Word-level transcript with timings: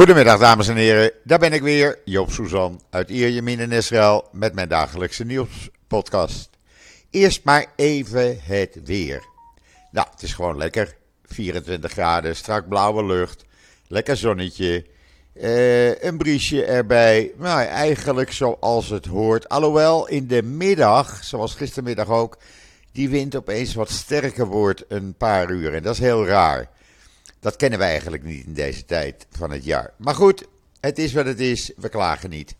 Goedemiddag 0.00 0.38
dames 0.38 0.68
en 0.68 0.76
heren, 0.76 1.12
daar 1.24 1.38
ben 1.38 1.52
ik 1.52 1.62
weer, 1.62 1.98
Joop 2.04 2.30
Suzan 2.30 2.80
uit 2.90 3.10
Ierjemien 3.10 3.60
in 3.60 3.72
Israël 3.72 4.28
met 4.32 4.54
mijn 4.54 4.68
dagelijkse 4.68 5.24
nieuwspodcast. 5.24 6.50
Eerst 7.10 7.44
maar 7.44 7.66
even 7.76 8.38
het 8.42 8.80
weer. 8.84 9.24
Nou, 9.90 10.06
het 10.10 10.22
is 10.22 10.32
gewoon 10.32 10.56
lekker, 10.56 10.96
24 11.24 11.92
graden, 11.92 12.36
strak 12.36 12.68
blauwe 12.68 13.04
lucht, 13.04 13.44
lekker 13.86 14.16
zonnetje, 14.16 14.86
eh, 15.32 16.02
een 16.02 16.18
briesje 16.18 16.64
erbij. 16.64 17.32
Nou, 17.36 17.62
eigenlijk 17.62 18.32
zoals 18.32 18.88
het 18.88 19.06
hoort. 19.06 19.48
Alhoewel 19.48 20.08
in 20.08 20.26
de 20.26 20.42
middag, 20.42 21.24
zoals 21.24 21.54
gistermiddag 21.54 22.08
ook, 22.08 22.38
die 22.92 23.08
wind 23.08 23.36
opeens 23.36 23.74
wat 23.74 23.90
sterker 23.90 24.46
wordt 24.46 24.84
een 24.88 25.14
paar 25.14 25.50
uur. 25.50 25.74
En 25.74 25.82
dat 25.82 25.94
is 25.94 26.00
heel 26.00 26.26
raar. 26.26 26.68
Dat 27.40 27.56
kennen 27.56 27.78
we 27.78 27.84
eigenlijk 27.84 28.22
niet 28.22 28.46
in 28.46 28.54
deze 28.54 28.84
tijd 28.84 29.26
van 29.30 29.50
het 29.50 29.64
jaar. 29.64 29.92
Maar 29.96 30.14
goed, 30.14 30.46
het 30.80 30.98
is 30.98 31.12
wat 31.12 31.26
het 31.26 31.40
is. 31.40 31.72
We 31.76 31.88
klagen 31.88 32.30
niet. 32.30 32.54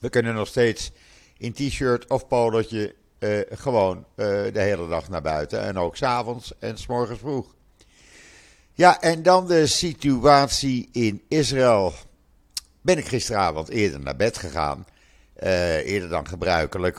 We 0.00 0.08
kunnen 0.08 0.34
nog 0.34 0.48
steeds 0.48 0.92
in 1.38 1.52
t-shirt 1.52 2.10
of 2.10 2.26
polootje 2.26 2.94
uh, 3.18 3.40
gewoon 3.50 3.96
uh, 3.96 4.26
de 4.26 4.60
hele 4.60 4.88
dag 4.88 5.08
naar 5.08 5.22
buiten. 5.22 5.60
En 5.60 5.78
ook 5.78 5.96
s'avonds 5.96 6.52
en 6.58 6.78
s 6.78 6.86
morgens 6.86 7.18
vroeg. 7.18 7.54
Ja, 8.72 9.00
en 9.00 9.22
dan 9.22 9.46
de 9.46 9.66
situatie 9.66 10.88
in 10.92 11.22
Israël. 11.28 11.92
Ben 12.80 12.98
ik 12.98 13.06
gisteravond 13.06 13.68
eerder 13.68 14.00
naar 14.00 14.16
bed 14.16 14.38
gegaan. 14.38 14.86
Uh, 15.42 15.76
eerder 15.76 16.08
dan 16.08 16.28
gebruikelijk. 16.28 16.98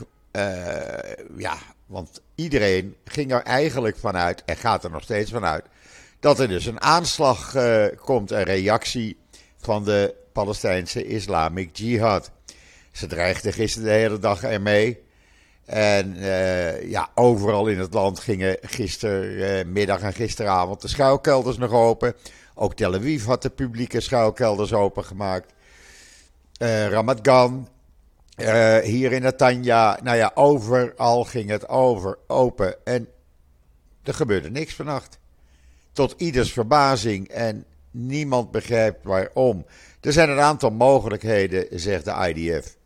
ja, 1.36 1.56
want 1.86 2.20
iedereen 2.34 2.96
ging 3.04 3.32
er 3.32 3.42
eigenlijk 3.42 3.96
vanuit, 3.96 4.42
en 4.44 4.56
gaat 4.56 4.84
er 4.84 4.90
nog 4.90 5.02
steeds 5.02 5.30
vanuit, 5.30 5.64
dat 6.20 6.38
er 6.38 6.48
dus 6.48 6.66
een 6.66 6.80
aanslag 6.80 7.54
uh, 7.54 7.86
komt, 8.04 8.30
een 8.30 8.42
reactie 8.42 9.18
van 9.56 9.84
de 9.84 10.14
Palestijnse 10.32 11.06
Islamic 11.06 11.76
Jihad. 11.76 12.30
Ze 12.92 13.06
dreigden 13.06 13.52
gisteren 13.52 13.88
de 13.88 13.94
hele 13.94 14.18
dag 14.18 14.42
ermee. 14.42 15.04
En 15.64 16.16
uh, 16.16 16.90
ja, 16.90 17.08
overal 17.14 17.66
in 17.66 17.78
het 17.78 17.94
land 17.94 18.18
gingen 18.18 18.58
gistermiddag 18.60 20.00
en 20.00 20.12
gisteravond 20.12 20.80
de 20.80 20.88
schuilkelders 20.88 21.56
nog 21.56 21.72
open. 21.72 22.14
Ook 22.54 22.74
Tel 22.74 22.94
Aviv 22.94 23.24
had 23.24 23.42
de 23.42 23.50
publieke 23.50 24.00
schuilkelders 24.00 24.72
opengemaakt. 24.72 25.52
Uh, 26.62 26.88
Ramat 26.88 27.18
Gan, 27.22 27.68
hier 28.82 29.12
in 29.12 29.22
Netanya, 29.22 29.98
nou 30.02 30.16
ja, 30.16 30.30
overal 30.34 31.24
ging 31.24 31.50
het 31.50 31.68
over, 31.68 32.18
open. 32.26 32.84
En 32.84 33.08
er 34.02 34.14
gebeurde 34.14 34.50
niks 34.50 34.74
vannacht 34.74 35.18
tot 35.96 36.14
ieders 36.16 36.52
verbazing 36.52 37.28
en 37.28 37.64
niemand 37.90 38.50
begrijpt 38.50 39.04
waarom. 39.04 39.66
Er 40.00 40.12
zijn 40.12 40.30
een 40.30 40.40
aantal 40.40 40.70
mogelijkheden, 40.70 41.66
zegt 41.80 42.04
de 42.04 42.32
IDF. 42.34 42.76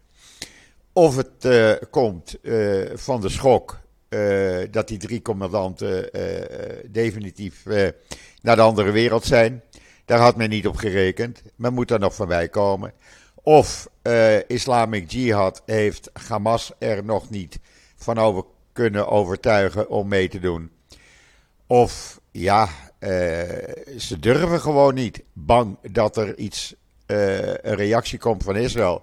Of 0.92 1.16
het 1.16 1.44
uh, 1.44 1.72
komt 1.90 2.36
uh, 2.42 2.90
van 2.94 3.20
de 3.20 3.28
schok 3.28 3.80
uh, 4.08 4.58
dat 4.70 4.88
die 4.88 4.98
drie 4.98 5.22
commandanten 5.22 6.10
definitief 6.90 7.64
naar 8.42 8.56
de 8.56 8.62
andere 8.62 8.90
wereld 8.90 9.24
zijn. 9.24 9.62
Daar 10.04 10.18
had 10.18 10.36
men 10.36 10.48
niet 10.48 10.66
op 10.66 10.76
gerekend. 10.76 11.42
Men 11.56 11.74
moet 11.74 11.90
er 11.90 11.98
nog 11.98 12.14
voorbij 12.14 12.48
komen. 12.48 12.92
Of 13.42 13.88
Islamic 14.46 15.10
Jihad 15.10 15.62
heeft 15.66 16.10
Hamas 16.28 16.72
er 16.78 17.04
nog 17.04 17.30
niet 17.30 17.58
van 17.96 18.18
over 18.18 18.44
kunnen 18.72 19.08
overtuigen 19.08 19.88
om 19.88 20.08
mee 20.08 20.28
te 20.28 20.38
doen. 20.38 20.70
Of 21.70 22.20
ja, 22.30 22.68
uh, 23.00 23.08
ze 23.98 24.16
durven 24.20 24.60
gewoon 24.60 24.94
niet. 24.94 25.22
Bang 25.32 25.76
dat 25.90 26.16
er 26.16 26.38
iets, 26.38 26.74
uh, 27.06 27.38
een 27.38 27.74
reactie 27.74 28.18
komt 28.18 28.42
van 28.42 28.56
Israël. 28.56 29.02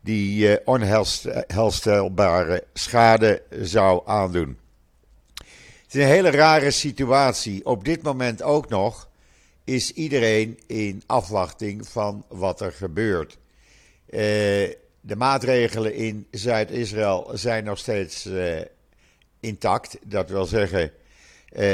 Die 0.00 0.48
uh, 0.48 0.56
onherstelbare 0.64 2.64
schade 2.72 3.42
zou 3.60 4.02
aandoen. 4.04 4.58
Het 5.82 5.94
is 5.94 6.02
een 6.02 6.08
hele 6.08 6.30
rare 6.30 6.70
situatie. 6.70 7.66
Op 7.66 7.84
dit 7.84 8.02
moment 8.02 8.42
ook 8.42 8.68
nog 8.68 9.08
is 9.64 9.92
iedereen 9.92 10.58
in 10.66 11.02
afwachting 11.06 11.88
van 11.88 12.24
wat 12.28 12.60
er 12.60 12.72
gebeurt. 12.72 13.38
de 15.00 15.16
maatregelen 15.16 15.94
in 15.94 16.26
Zuid-Israël 16.30 17.30
zijn 17.32 17.64
nog 17.64 17.78
steeds 17.78 18.28
intact. 19.40 19.98
Dat 20.04 20.30
wil 20.30 20.44
zeggen 20.44 20.92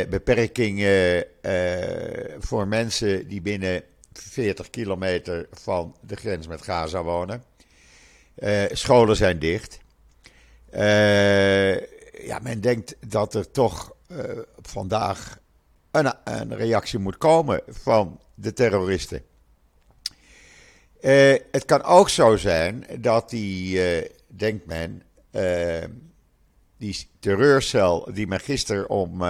beperkingen 0.09 1.25
uh, 1.43 2.37
voor 2.39 2.69
mensen 2.69 3.29
die 3.29 3.41
binnen 3.41 3.83
40 4.13 4.71
kilometer 4.71 5.47
van 5.53 5.97
de 6.01 6.17
grens 6.17 6.47
met 6.47 6.63
Gaza 6.63 7.03
wonen. 7.03 7.45
Scholen 8.73 9.17
zijn 9.17 9.39
dicht. 9.39 9.79
ja, 12.27 12.39
men 12.43 12.61
denkt 12.61 12.97
dat 13.07 13.35
er 13.35 13.51
toch 13.51 13.97
vandaag 14.63 15.39
een, 15.91 16.13
een, 16.25 16.57
reactie 16.57 16.99
moet 16.99 17.19
komen 17.19 17.61
van 17.69 18.21
de 18.35 18.53
terroristen. 18.53 19.23
het 21.51 21.65
kan 21.67 21.83
ook 21.83 22.09
zo 22.09 22.37
zijn 22.37 22.87
dat 22.99 23.31
die, 23.31 23.81
denkt 24.27 24.67
men, 24.67 25.03
die 26.77 27.09
terreurcel 27.19 28.09
die 28.13 28.27
men 28.27 28.41
gisteren 28.41 28.89
om 28.89 29.23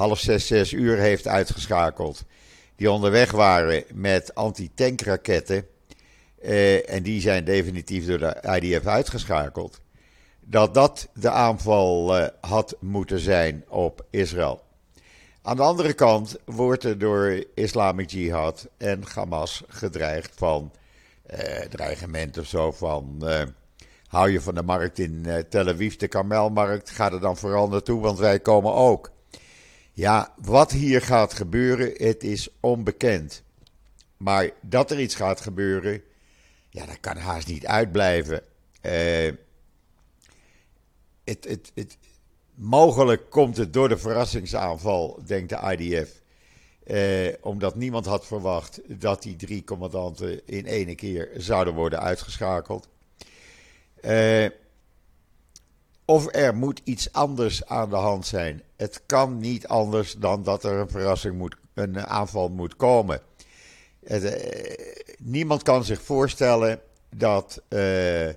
half 0.00 0.18
zes, 0.18 0.46
zes 0.46 0.72
uur 0.72 0.98
heeft 0.98 1.26
uitgeschakeld. 1.26 2.24
Die 2.76 2.90
onderweg 2.90 3.30
waren 3.30 3.84
met 3.94 4.34
anti-tankraketten. 4.34 5.66
Uh, 6.42 6.90
en 6.90 7.02
die 7.02 7.20
zijn 7.20 7.44
definitief 7.44 8.06
door 8.06 8.18
de 8.18 8.60
IDF 8.60 8.86
uitgeschakeld. 8.86 9.80
Dat 10.40 10.74
dat 10.74 11.08
de 11.14 11.30
aanval 11.30 12.18
uh, 12.18 12.26
had 12.40 12.76
moeten 12.78 13.18
zijn 13.18 13.64
op 13.68 14.06
Israël. 14.10 14.62
Aan 15.42 15.56
de 15.56 15.62
andere 15.62 15.92
kant 15.92 16.36
wordt 16.44 16.84
er 16.84 16.98
door 16.98 17.44
Islamic 17.54 18.10
Jihad 18.10 18.68
en 18.76 19.02
Hamas 19.14 19.62
gedreigd 19.68 20.32
van 20.36 20.72
uh, 21.30 21.38
dreigement 21.58 22.38
of 22.38 22.46
zo 22.46 22.72
van 22.72 23.24
hou 24.06 24.30
je 24.30 24.40
van 24.40 24.54
de 24.54 24.62
markt 24.62 24.98
in 24.98 25.44
Tel 25.48 25.68
Aviv, 25.68 25.96
de 25.96 26.08
Karmelmarkt, 26.08 26.90
ga 26.90 27.12
er 27.12 27.20
dan 27.20 27.36
vooral 27.36 27.68
naartoe, 27.68 28.00
want 28.00 28.18
wij 28.18 28.40
komen 28.40 28.74
ook. 28.74 29.10
Ja, 29.92 30.34
wat 30.36 30.72
hier 30.72 31.02
gaat 31.02 31.34
gebeuren, 31.34 31.92
het 32.06 32.24
is 32.24 32.48
onbekend. 32.60 33.42
Maar 34.16 34.50
dat 34.62 34.90
er 34.90 35.00
iets 35.00 35.14
gaat 35.14 35.40
gebeuren, 35.40 36.02
ja, 36.70 36.86
dat 36.86 37.00
kan 37.00 37.16
haast 37.16 37.46
niet 37.46 37.66
uitblijven. 37.66 38.42
Uh, 38.82 39.32
het, 41.24 41.44
het, 41.44 41.72
het, 41.74 41.98
mogelijk 42.54 43.30
komt 43.30 43.56
het 43.56 43.72
door 43.72 43.88
de 43.88 43.98
verrassingsaanval, 43.98 45.20
denkt 45.26 45.48
de 45.48 45.76
IDF. 45.76 46.20
Eh, 46.84 47.34
omdat 47.40 47.74
niemand 47.74 48.06
had 48.06 48.26
verwacht 48.26 48.80
dat 49.00 49.22
die 49.22 49.36
drie 49.36 49.64
commandanten 49.64 50.46
in 50.46 50.64
ene 50.64 50.94
keer 50.94 51.30
zouden 51.36 51.74
worden 51.74 52.00
uitgeschakeld. 52.00 52.88
Uh, 54.04 54.46
of 56.10 56.34
er 56.34 56.54
moet 56.56 56.80
iets 56.84 57.12
anders 57.12 57.66
aan 57.66 57.90
de 57.90 57.96
hand 57.96 58.26
zijn. 58.26 58.62
Het 58.76 59.02
kan 59.06 59.38
niet 59.38 59.66
anders 59.66 60.12
dan 60.12 60.42
dat 60.42 60.64
er 60.64 60.72
een 60.72 60.90
verrassing 60.90 61.38
moet, 61.38 61.56
een 61.74 62.06
aanval 62.06 62.48
moet 62.48 62.76
komen. 62.76 63.20
Eh, 64.02 64.22
niemand 65.18 65.62
kan 65.62 65.84
zich 65.84 66.02
voorstellen 66.02 66.80
dat 67.16 67.62
uh, 67.68 68.28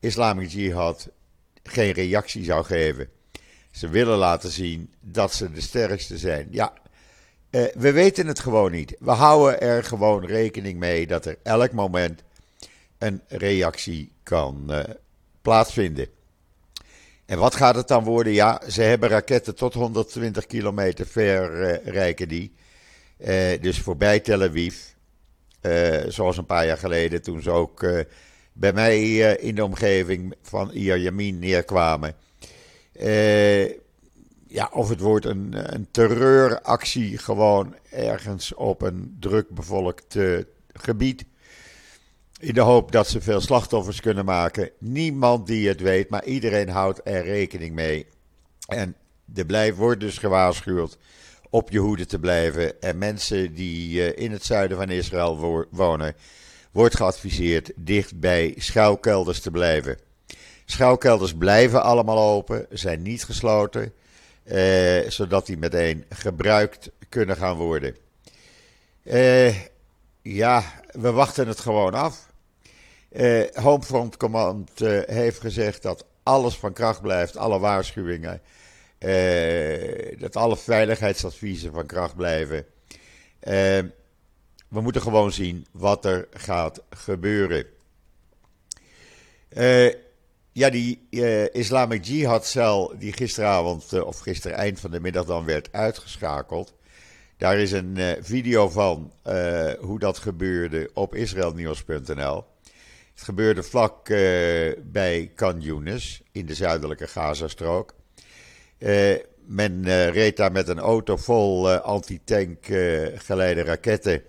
Islamic 0.00 0.48
Jihad 0.48 1.08
geen 1.62 1.92
reactie 1.92 2.44
zou 2.44 2.64
geven. 2.64 3.08
Ze 3.70 3.88
willen 3.88 4.18
laten 4.18 4.50
zien 4.50 4.92
dat 5.00 5.32
ze 5.32 5.52
de 5.52 5.60
sterkste 5.60 6.18
zijn. 6.18 6.48
Ja, 6.50 6.72
uh, 7.50 7.64
we 7.74 7.92
weten 7.92 8.26
het 8.26 8.40
gewoon 8.40 8.72
niet. 8.72 8.96
We 8.98 9.10
houden 9.10 9.60
er 9.60 9.84
gewoon 9.84 10.24
rekening 10.24 10.78
mee 10.78 11.06
dat 11.06 11.26
er 11.26 11.38
elk 11.42 11.72
moment 11.72 12.22
een 12.98 13.22
reactie 13.28 14.12
kan 14.22 14.66
uh, 14.68 14.80
plaatsvinden. 15.42 16.13
En 17.26 17.38
wat 17.38 17.54
gaat 17.54 17.74
het 17.74 17.88
dan 17.88 18.04
worden? 18.04 18.32
Ja, 18.32 18.62
ze 18.68 18.82
hebben 18.82 19.08
raketten 19.08 19.54
tot 19.54 19.74
120 19.74 20.46
kilometer 20.46 21.06
ver 21.06 21.72
uh, 21.94 22.28
die. 22.28 22.52
Uh, 23.18 23.60
dus 23.60 23.80
voorbij 23.80 24.20
Tel 24.20 24.42
Aviv. 24.42 24.76
Uh, 25.62 26.02
zoals 26.08 26.36
een 26.36 26.46
paar 26.46 26.66
jaar 26.66 26.78
geleden 26.78 27.22
toen 27.22 27.42
ze 27.42 27.50
ook 27.50 27.86
bij 28.52 28.72
mij 28.72 29.12
in 29.34 29.54
de 29.54 29.64
omgeving 29.64 30.34
van 30.42 30.70
Yamin 30.72 31.38
neerkwamen. 31.38 32.14
ja, 34.46 34.70
of 34.72 34.88
het 34.88 35.00
wordt 35.00 35.24
een, 35.24 35.74
een 35.74 35.88
terreuractie 35.90 37.18
gewoon 37.18 37.74
ergens 37.90 38.54
op 38.54 38.82
een 38.82 39.16
druk 39.20 39.48
bevolkt 39.50 40.16
gebied. 40.72 41.24
In 42.44 42.54
de 42.54 42.60
hoop 42.60 42.92
dat 42.92 43.08
ze 43.08 43.20
veel 43.20 43.40
slachtoffers 43.40 44.00
kunnen 44.00 44.24
maken. 44.24 44.70
Niemand 44.78 45.46
die 45.46 45.68
het 45.68 45.80
weet, 45.80 46.08
maar 46.08 46.24
iedereen 46.24 46.68
houdt 46.68 47.00
er 47.04 47.24
rekening 47.24 47.74
mee. 47.74 48.06
En 48.66 48.96
de 49.24 49.46
blijf 49.46 49.76
wordt 49.76 50.00
dus 50.00 50.18
gewaarschuwd 50.18 50.98
op 51.50 51.70
je 51.70 51.78
hoede 51.78 52.06
te 52.06 52.18
blijven. 52.18 52.80
En 52.80 52.98
mensen 52.98 53.54
die 53.54 54.14
in 54.14 54.32
het 54.32 54.44
zuiden 54.44 54.76
van 54.76 54.90
Israël 54.90 55.66
wonen, 55.70 56.14
wordt 56.72 56.96
geadviseerd 56.96 57.72
dicht 57.76 58.20
bij 58.20 58.54
schuilkelders 58.56 59.40
te 59.40 59.50
blijven. 59.50 59.98
Schuilkelders 60.64 61.34
blijven 61.34 61.82
allemaal 61.82 62.18
open, 62.18 62.66
zijn 62.70 63.02
niet 63.02 63.24
gesloten, 63.24 63.92
eh, 64.42 65.08
zodat 65.08 65.46
die 65.46 65.58
meteen 65.58 66.04
gebruikt 66.08 66.90
kunnen 67.08 67.36
gaan 67.36 67.56
worden. 67.56 67.96
Eh, 69.02 69.56
ja, 70.22 70.64
we 70.90 71.10
wachten 71.10 71.48
het 71.48 71.60
gewoon 71.60 71.94
af. 71.94 72.32
Eh, 73.14 73.42
Homefront 73.52 74.16
Command 74.16 74.80
eh, 74.80 75.00
heeft 75.06 75.40
gezegd 75.40 75.82
dat 75.82 76.06
alles 76.22 76.56
van 76.56 76.72
kracht 76.72 77.00
blijft, 77.00 77.36
alle 77.36 77.58
waarschuwingen, 77.58 78.40
eh, 78.98 80.18
dat 80.18 80.36
alle 80.36 80.56
veiligheidsadviezen 80.56 81.72
van 81.72 81.86
kracht 81.86 82.16
blijven. 82.16 82.66
Eh, 83.40 83.78
we 84.68 84.80
moeten 84.80 85.02
gewoon 85.02 85.32
zien 85.32 85.66
wat 85.70 86.04
er 86.04 86.28
gaat 86.30 86.82
gebeuren. 86.90 87.66
Uh, 89.56 89.92
ja, 90.52 90.70
die 90.70 91.08
Islamic 91.52 92.04
Jihad-cel 92.04 92.92
die 92.98 93.12
gisteravond, 93.12 94.02
of 94.02 94.18
gisteren 94.18 94.56
eind 94.56 94.80
van 94.80 94.90
de 94.90 95.00
middag 95.00 95.24
dan 95.24 95.44
werd 95.44 95.72
uitgeschakeld. 95.72 96.74
Daar 97.36 97.58
is 97.58 97.72
een 97.72 98.16
video 98.20 98.68
van 98.68 99.12
hoe 99.80 99.98
dat 99.98 100.18
gebeurde 100.18 100.90
op 100.94 101.14
israelnieuws.nl. 101.14 102.44
Het 103.14 103.22
gebeurde 103.22 103.62
vlak 103.62 104.08
bij 104.82 105.32
Khan 105.34 105.60
Yunis 105.60 106.22
in 106.32 106.46
de 106.46 106.54
zuidelijke 106.54 107.06
Gazastrook. 107.06 107.94
men 109.46 110.10
reed 110.10 110.36
daar 110.36 110.52
met 110.52 110.68
een 110.68 110.78
auto 110.78 111.16
vol 111.16 111.70
anti-tank 111.70 112.66
geleide 113.14 113.62
raketten 113.62 114.22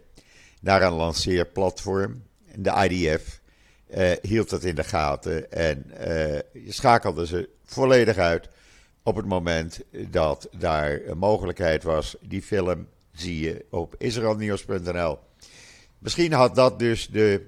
naar 0.65 0.81
een 0.81 0.93
lanceerplatform. 0.93 2.23
De 2.55 2.87
IDF 2.89 3.41
uh, 3.89 4.11
eh, 4.11 4.17
hield 4.21 4.49
dat 4.49 4.63
in 4.63 4.75
de 4.75 4.83
gaten 4.83 5.51
en 5.51 5.91
uh, 6.07 6.39
schakelde 6.67 7.25
ze 7.27 7.49
volledig 7.65 8.17
uit 8.17 8.49
op 9.03 9.15
het 9.15 9.25
moment 9.25 9.81
dat 9.91 10.47
daar 10.57 11.01
een 11.05 11.17
mogelijkheid 11.17 11.83
was. 11.83 12.15
Die 12.21 12.41
film 12.41 12.87
zie 13.11 13.39
je 13.39 13.65
op 13.69 13.95
israelnieuws.nl. 13.97 15.19
Misschien 15.99 16.33
had 16.33 16.55
dat 16.55 16.79
dus 16.79 17.07
de 17.07 17.45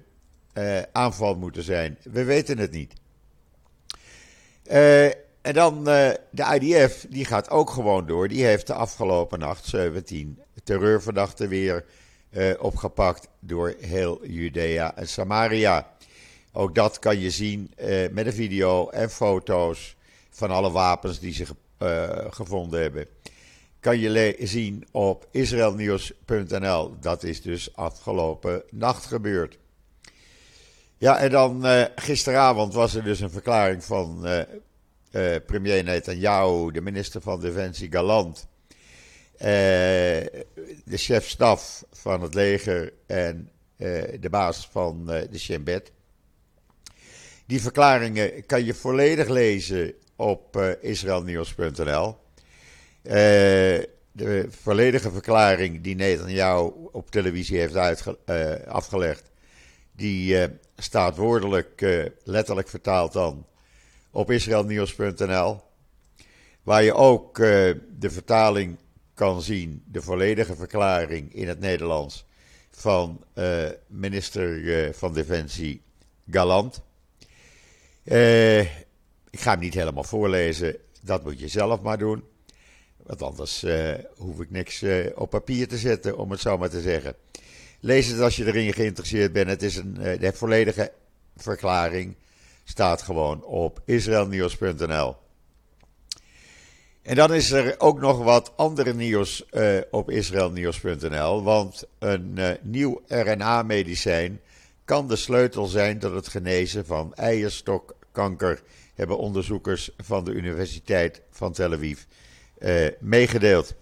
uh, 0.58 0.82
aanval 0.92 1.36
moeten 1.36 1.64
zijn. 1.64 1.98
We 2.04 2.24
weten 2.24 2.58
het 2.58 2.72
niet. 2.72 2.94
en 5.42 5.54
dan 5.54 5.84
de 5.84 6.60
IDF, 6.60 7.06
die 7.10 7.26
gaat 7.26 7.50
ook 7.50 7.70
gewoon 7.70 8.06
door. 8.06 8.28
Die 8.28 8.46
heeft 8.46 8.68
de 8.68 8.74
afgelopen 8.74 9.40
nacht 9.40 9.66
17 9.66 10.40
terreurverdachten 10.64 11.50
weer 11.50 11.86
opgepakt 12.60 13.28
door 13.40 13.76
heel 13.80 14.28
Judea 14.28 14.96
en 14.96 15.08
Samaria. 15.08 15.92
Ook 16.52 16.76
dat 16.76 17.00
kan 17.00 17.20
je 17.20 17.30
zien 17.30 17.72
met 18.12 18.26
een 18.26 18.34
video 18.34 18.90
en 18.90 19.10
foto's 19.10 19.96
van 20.30 20.52
alle 20.52 20.72
wapens 20.72 21.20
die 21.20 21.34
ze 21.34 21.46
gevonden 22.30 22.82
hebben. 22.82 23.08
Kan 23.80 24.00
je 24.00 24.36
zien 24.40 24.88
op 24.92 25.28
israelnieuws.nl. 25.32 27.00
Dat 27.00 27.24
is 27.24 27.42
dus 27.42 27.76
afgelopen 27.76 28.64
nacht 28.72 29.06
gebeurd. 29.06 29.58
Ja, 30.98 31.18
en 31.20 31.32
dan 31.32 31.66
gisteravond 31.96 32.74
was 32.74 32.96
er 32.96 33.04
dus 33.04 33.20
een 33.20 33.30
verklaring 33.30 33.84
van 33.84 34.28
premier 35.46 35.84
Netanyahu, 35.84 36.72
de 36.72 36.82
minister 36.82 37.22
van 37.22 37.42
Defensie 37.42 37.92
Galant 37.92 38.48
eh, 39.38 40.26
de 40.86 40.98
chef-staf 40.98 41.84
van 41.92 42.22
het 42.22 42.34
leger 42.34 42.94
en 43.06 43.50
eh, 43.76 44.04
de 44.20 44.30
baas 44.30 44.68
van 44.72 45.12
eh, 45.12 45.22
de 45.32 45.40
Shin 45.40 45.64
Bet. 45.64 45.92
Die 47.46 47.62
verklaringen 47.62 48.46
kan 48.46 48.66
je 48.66 48.74
volledig 48.74 49.28
lezen 49.28 49.94
op 50.16 50.76
israelnieuws.nl. 50.82 52.16
de 54.12 54.46
volledige 54.50 55.12
verklaring 55.12 55.82
die 55.82 55.96
Netanyahu 55.96 56.72
op 56.92 57.12
televisie 57.12 57.58
heeft 57.58 57.76
uitge, 57.76 58.18
afgelegd, 58.68 59.32
die 59.92 60.48
staat 60.78 61.18
woordelijk, 61.18 61.86
letterlijk 62.24 62.68
vertaald 62.68 63.14
dan, 63.14 63.46
op 64.12 64.32
israelnieuws.nl. 64.32 65.62
Waar 66.64 66.84
je 66.84 66.94
ook 66.94 67.36
de 67.36 68.10
vertaling 68.10 68.78
kan 69.14 69.42
zien 69.42 69.84
de 69.86 70.02
volledige 70.02 70.56
verklaring 70.56 71.34
in 71.34 71.48
het 71.48 71.60
Nederlands 71.60 72.26
van 72.70 73.24
uh, 73.34 73.70
minister 73.88 74.94
van 74.94 75.14
Defensie 75.14 75.82
Galant. 76.30 76.82
Ik 79.30 79.40
ga 79.40 79.52
hem 79.52 79.60
niet 79.60 79.74
helemaal 79.74 80.04
voorlezen, 80.04 80.76
dat 81.02 81.24
moet 81.24 81.40
je 81.40 81.48
zelf 81.48 81.82
maar 81.82 81.98
doen. 81.98 82.24
Want 83.04 83.22
anders 83.22 83.66
hoef 84.16 84.40
ik 84.40 84.50
niks 84.50 84.84
op 85.16 85.30
papier 85.30 85.68
te 85.68 85.78
zetten, 85.78 86.18
om 86.18 86.32
het 86.32 86.40
zo 86.40 86.58
maar 86.58 86.70
te 86.70 86.82
zeggen. 86.82 87.16
Lees 87.80 88.08
het 88.08 88.20
als 88.20 88.36
je 88.36 88.46
erin 88.46 88.74
geïnteresseerd 88.74 89.34
bent. 89.34 89.50
Het 89.50 89.64
is 89.64 89.76
een 89.76 89.94
de 89.94 90.32
volledige 90.34 90.92
verklaring 91.36 92.16
staat 92.64 93.02
gewoon 93.02 93.44
op 93.44 93.82
israelnieuws.nl. 93.86 95.16
En 97.02 97.16
dan 97.16 97.34
is 97.34 97.52
er 97.52 97.76
ook 97.78 98.00
nog 98.00 98.24
wat 98.24 98.54
andere 98.56 98.94
nieuws 98.94 99.46
uh, 99.52 99.78
op 99.92 100.10
israelnieuws.nl. 100.12 101.44
Want 101.44 101.84
een 102.00 102.34
uh, 102.36 102.50
nieuw 102.62 103.02
RNA-medicijn 103.08 104.42
kan 104.86 105.08
de 105.08 105.16
sleutel 105.16 105.66
zijn 105.66 106.00
tot 106.00 106.14
het 106.14 106.28
genezen 106.28 106.86
van 106.86 107.14
eierstokkanker, 107.14 108.62
hebben 108.96 109.18
onderzoekers 109.18 109.90
van 109.98 110.24
de 110.24 110.32
Universiteit 110.32 111.22
van 111.32 111.52
Tel 111.52 111.74
Aviv 111.74 112.00
meegedeeld. 113.00 113.74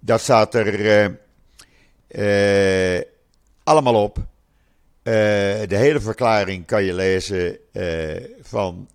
dat 0.00 0.20
staat 0.20 0.54
er 0.54 1.18
allemaal 3.62 4.02
op. 4.02 4.26
de 5.02 5.66
hele 5.68 6.00
verklaring 6.00 6.66
kan 6.66 6.84
je 6.84 6.94
lezen 6.94 7.58
van 8.40 8.88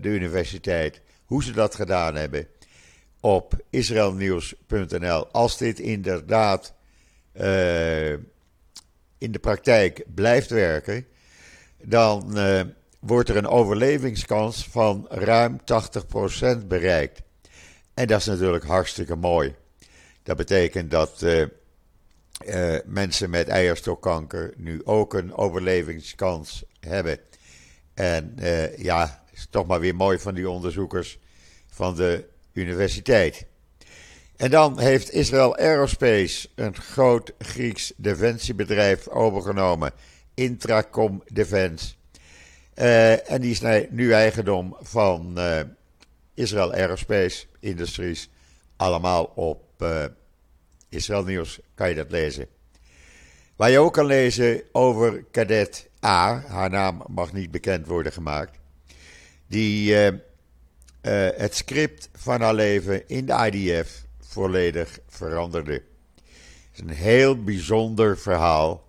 de 0.00 0.08
universiteit 0.08 1.00
hoe 1.24 1.44
ze 1.44 1.52
dat 1.52 1.74
gedaan 1.74 2.14
hebben 2.14 2.46
op 3.20 3.54
israelnieuws.nl. 3.70 5.26
Als 5.26 5.58
dit 5.58 5.78
inderdaad 5.78 6.74
uh, 7.34 8.12
in 9.18 9.32
de 9.32 9.38
praktijk 9.40 10.04
blijft 10.14 10.50
werken, 10.50 11.06
dan 11.82 12.38
uh, 12.38 12.60
wordt 13.00 13.28
er 13.28 13.36
een 13.36 13.46
overlevingskans 13.46 14.68
van 14.70 15.06
ruim 15.08 15.60
80% 16.62 16.66
bereikt. 16.66 17.22
En 17.94 18.06
dat 18.06 18.20
is 18.20 18.26
natuurlijk 18.26 18.64
hartstikke 18.64 19.16
mooi. 19.16 19.54
Dat 20.22 20.36
betekent 20.36 20.90
dat 20.90 21.24
uh, 22.46 22.76
mensen 22.84 23.30
met 23.30 23.48
eierstokkanker 23.48 24.52
nu 24.56 24.80
ook 24.84 25.14
een 25.14 25.34
overlevingskans 25.34 26.64
hebben. 26.80 27.18
En 27.94 28.34
ja, 28.76 29.24
is 29.32 29.46
toch 29.50 29.66
maar 29.66 29.80
weer 29.80 29.94
mooi 29.94 30.18
van 30.18 30.34
die 30.34 30.50
onderzoekers 30.50 31.18
van 31.66 31.96
de 31.96 32.24
universiteit. 32.52 33.46
En 34.36 34.50
dan 34.50 34.78
heeft 34.78 35.12
Israel 35.12 35.56
Aerospace, 35.56 36.48
een 36.54 36.76
groot 36.76 37.32
Grieks 37.38 37.92
defensiebedrijf, 37.96 39.08
overgenomen. 39.08 39.92
Intracom 40.34 41.22
Defense. 41.26 41.94
Uh, 42.74 43.30
en 43.30 43.40
die 43.40 43.50
is 43.50 43.88
nu 43.90 44.12
eigendom 44.12 44.76
van 44.80 45.38
Israel 46.34 46.72
Aerospace 46.72 47.46
Industries. 47.58 48.30
Allemaal 48.76 49.24
op 49.24 49.84
Israël 50.90 51.24
Nieuws 51.24 51.60
kan 51.74 51.88
je 51.88 51.94
dat 51.94 52.10
lezen. 52.10 52.46
Waar 53.56 53.70
je 53.70 53.78
ook 53.78 53.92
kan 53.92 54.06
lezen 54.06 54.62
over 54.72 55.24
kadet 55.30 55.88
A, 56.04 56.44
haar 56.46 56.70
naam 56.70 57.02
mag 57.06 57.32
niet 57.32 57.50
bekend 57.50 57.86
worden 57.86 58.12
gemaakt 58.12 58.60
die 59.50 59.90
uh, 59.90 60.06
uh, 60.06 60.12
het 61.36 61.54
script 61.54 62.08
van 62.12 62.40
haar 62.40 62.54
leven 62.54 63.08
in 63.08 63.26
de 63.26 63.50
IDF 63.50 64.04
volledig 64.20 64.98
veranderde. 65.08 65.72
Het 65.72 65.82
is 66.72 66.80
een 66.80 66.88
heel 66.88 67.44
bijzonder 67.44 68.18
verhaal. 68.18 68.84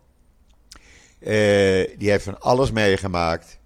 Uh, 1.19 1.29
die 1.97 2.09
heeft 2.09 2.23
van 2.23 2.41
alles 2.41 2.71
meegemaakt. 2.71 3.59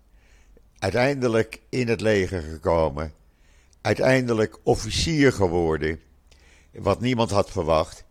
Uiteindelijk 0.80 1.62
in 1.70 1.88
het 1.88 2.02
leger 2.02 2.42
gekomen. 2.42 3.14
Uiteindelijk 3.82 4.58
officier 4.64 5.34
geworden. 5.34 6.00
Wat 6.72 7.02
niemand 7.02 7.30
had 7.30 7.52
verwacht. 7.52 8.05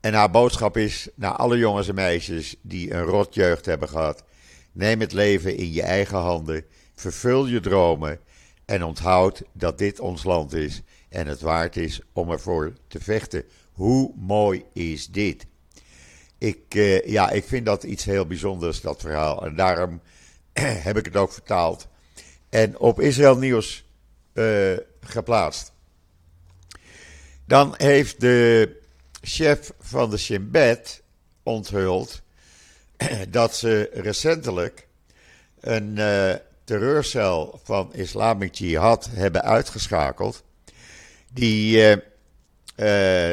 En 0.00 0.14
haar 0.14 0.30
boodschap 0.30 0.76
is 0.76 1.08
naar 1.14 1.32
alle 1.32 1.58
jongens 1.58 1.88
en 1.88 1.94
meisjes 1.94 2.56
die 2.62 2.94
een 2.94 3.04
rotjeugd 3.04 3.66
hebben 3.66 3.88
gehad 3.88 4.24
Neem 4.76 5.00
het 5.00 5.12
leven 5.12 5.56
in 5.56 5.72
je 5.72 5.82
eigen 5.82 6.18
handen, 6.18 6.64
vervul 6.94 7.46
je 7.46 7.60
dromen 7.60 8.20
en 8.64 8.84
onthoud 8.84 9.42
dat 9.52 9.78
dit 9.78 10.00
ons 10.00 10.24
land 10.24 10.52
is 10.52 10.82
en 11.08 11.26
het 11.26 11.40
waard 11.40 11.76
is 11.76 12.00
om 12.12 12.30
ervoor 12.30 12.72
te 12.88 13.00
vechten. 13.00 13.44
Hoe 13.72 14.12
mooi 14.16 14.64
is 14.72 15.06
dit? 15.06 15.46
Ik, 16.38 16.74
uh, 16.74 17.06
ja, 17.06 17.30
ik 17.30 17.44
vind 17.44 17.66
dat 17.66 17.82
iets 17.82 18.04
heel 18.04 18.26
bijzonders, 18.26 18.80
dat 18.80 19.00
verhaal. 19.00 19.46
En 19.46 19.56
daarom 19.56 20.00
heb 20.86 20.96
ik 20.96 21.04
het 21.04 21.16
ook 21.16 21.32
vertaald 21.32 21.88
en 22.48 22.78
op 22.78 23.00
Israël 23.00 23.36
Nieuws 23.36 23.84
uh, 24.34 24.76
geplaatst. 25.00 25.72
Dan 27.46 27.74
heeft 27.76 28.20
de 28.20 28.70
chef 29.20 29.72
van 29.78 30.10
de 30.10 30.16
Shin 30.16 30.50
Bet 30.50 31.02
onthuld 31.42 32.22
dat 33.28 33.56
ze 33.56 33.90
recentelijk 33.92 34.86
een 35.60 35.96
uh, 35.96 36.34
terreurcel 36.64 37.60
van 37.62 37.94
Islamic 37.94 38.54
Jihad 38.54 39.08
hebben 39.12 39.42
uitgeschakeld. 39.42 40.44
Die 41.32 41.76
uh, 41.76 41.96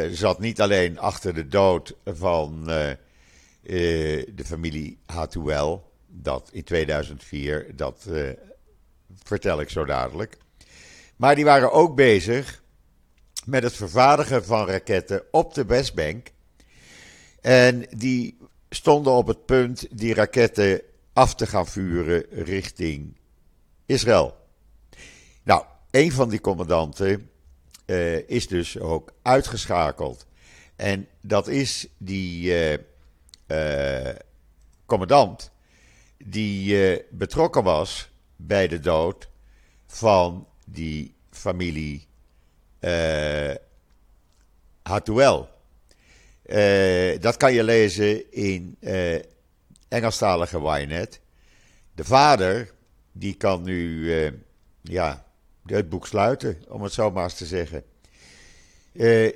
uh, 0.08 0.16
zat 0.16 0.40
niet 0.40 0.62
alleen 0.62 1.00
achter 1.00 1.34
de 1.34 1.48
dood 1.48 1.96
van 2.06 2.66
de 2.66 4.44
familie 4.46 4.98
Hatouel, 5.06 5.92
dat 6.08 6.50
in 6.52 6.64
2004, 6.64 7.76
dat 7.76 8.08
vertel 9.24 9.62
ik 9.62 9.70
zo 9.70 9.86
dadelijk. 9.86 10.38
Maar 11.16 11.36
die 11.36 11.46
waren 11.46 11.72
ook 11.72 11.96
bezig 11.96 12.63
met 13.46 13.64
het 13.64 13.74
vervaardigen 13.76 14.46
van 14.46 14.68
raketten 14.68 15.24
op 15.32 15.54
de 15.54 15.66
Westbank. 15.66 16.32
En 17.42 17.86
die 17.98 18.38
stonden 18.70 19.14
op 19.14 19.28
het 19.28 19.46
punt 19.46 19.88
die 19.92 20.14
raketten 20.14 20.82
af 21.14 21.36
te 21.36 21.48
gaan 21.48 21.68
vuren 21.68 22.26
richting 22.30 23.18
Israël. 23.86 24.38
Nou, 25.44 25.66
een 25.92 26.12
van 26.12 26.30
die 26.30 26.42
commandanten 26.42 27.30
uh, 27.86 28.30
is 28.30 28.48
dus 28.48 28.80
ook 28.80 29.14
uitgeschakeld. 29.22 30.26
En 30.76 31.08
dat 31.22 31.48
is 31.48 31.88
die 31.98 32.52
uh, 32.52 32.78
uh, 33.48 34.16
commandant 34.86 35.52
die 36.18 37.02
betrokken 37.12 37.64
was 37.64 38.10
bij 38.36 38.68
de 38.68 38.80
dood 38.80 39.30
van 39.88 40.48
die 40.66 41.16
familie 41.30 42.08
Uh, 46.46 47.20
dat 47.20 47.38
kan 47.38 47.54
je 47.54 47.64
lezen 47.64 48.32
in 48.32 48.78
uh, 48.80 49.16
Engelstalige 49.88 50.62
Wynet. 50.62 51.20
De 51.96 52.04
vader, 52.04 52.72
die 53.12 53.34
kan 53.34 53.64
nu 53.64 54.12
ja, 54.82 55.26
het 55.66 55.90
boek 55.90 56.08
sluiten, 56.08 56.64
om 56.68 56.82
het 56.82 56.94
zo 56.94 57.12
maar 57.12 57.24
eens 57.24 57.38
te 57.38 57.46
zeggen. 57.46 57.84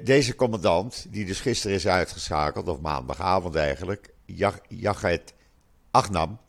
deze 0.04 0.36
commandant, 0.36 1.06
die 1.10 1.26
dus 1.26 1.40
gisteren 1.40 1.76
is 1.76 1.88
uitgeschakeld, 1.88 2.68
of 2.68 2.80
maandagavond 2.80 3.56
eigenlijk, 3.56 4.14
Jachet 4.68 5.34
Agnam, 5.92 6.40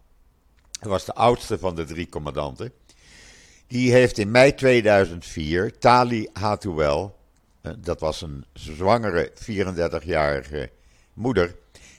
was 0.80 1.04
de 1.04 1.14
oudste 1.14 1.58
van 1.58 1.74
de 1.74 1.84
drie 1.84 2.08
commandanten. 2.08 2.72
Die 3.68 3.92
heeft 3.92 4.18
in 4.18 4.30
mei 4.30 4.54
2004 4.54 5.78
Tali 5.78 6.28
Hatouel 6.32 7.18
eh, 7.60 7.72
dat 7.78 8.00
was 8.00 8.22
een 8.22 8.44
zwangere 8.52 9.32
34-jarige 9.34 10.70
moeder 11.12 11.56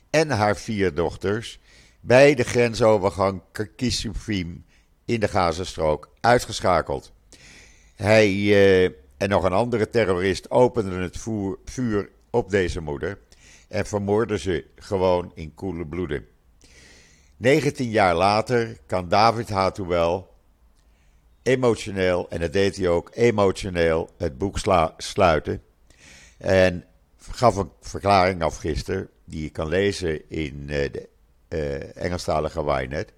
en 0.10 0.30
haar 0.30 0.58
vier 0.58 0.94
dochters 0.94 1.60
bij 2.00 2.36
de 2.36 2.44
grensovergang 2.44 3.42
Kisufim 3.76 4.66
in 5.06 5.20
de 5.20 5.28
Gazastrook 5.28 6.10
uitgeschakeld. 6.20 7.12
Hij 7.96 8.32
uh, 8.32 8.84
en 9.18 9.30
nog 9.30 9.44
een 9.44 9.54
andere 9.54 9.90
terrorist 9.90 10.52
openden 10.52 11.02
het 11.02 11.26
vuur 11.66 12.10
op 12.30 12.50
deze 12.50 12.82
moeder 12.82 13.18
en 13.68 13.86
vermoorden 13.86 14.40
ze 14.40 14.66
gewoon 14.76 15.32
in 15.36 15.54
koele 15.54 15.86
bloeden. 15.86 16.28
19 17.38 17.90
jaar 17.90 18.16
later 18.16 18.78
kan 18.86 19.10
David 19.10 19.50
Hatouel 19.50 20.29
emotioneel, 21.50 22.30
en 22.30 22.40
dat 22.40 22.54
deed 22.54 22.78
hij 22.78 22.88
ook 22.88 23.10
emotioneel, 23.14 24.10
het 24.18 24.38
boek 24.38 24.58
sluiten. 24.98 25.62
En 26.38 26.86
gaf 27.32 27.56
een 27.56 27.72
verklaring 27.82 28.44
af 28.44 28.58
gisteren, 28.58 29.10
die 29.26 29.44
je 29.44 29.50
kan 29.50 29.68
lezen 29.68 30.30
in 30.30 30.68
uh, 30.68 30.68
de 30.68 31.10
uh, 31.50 31.98
Engelstalige 31.98 32.66
Wynet. 32.66 33.14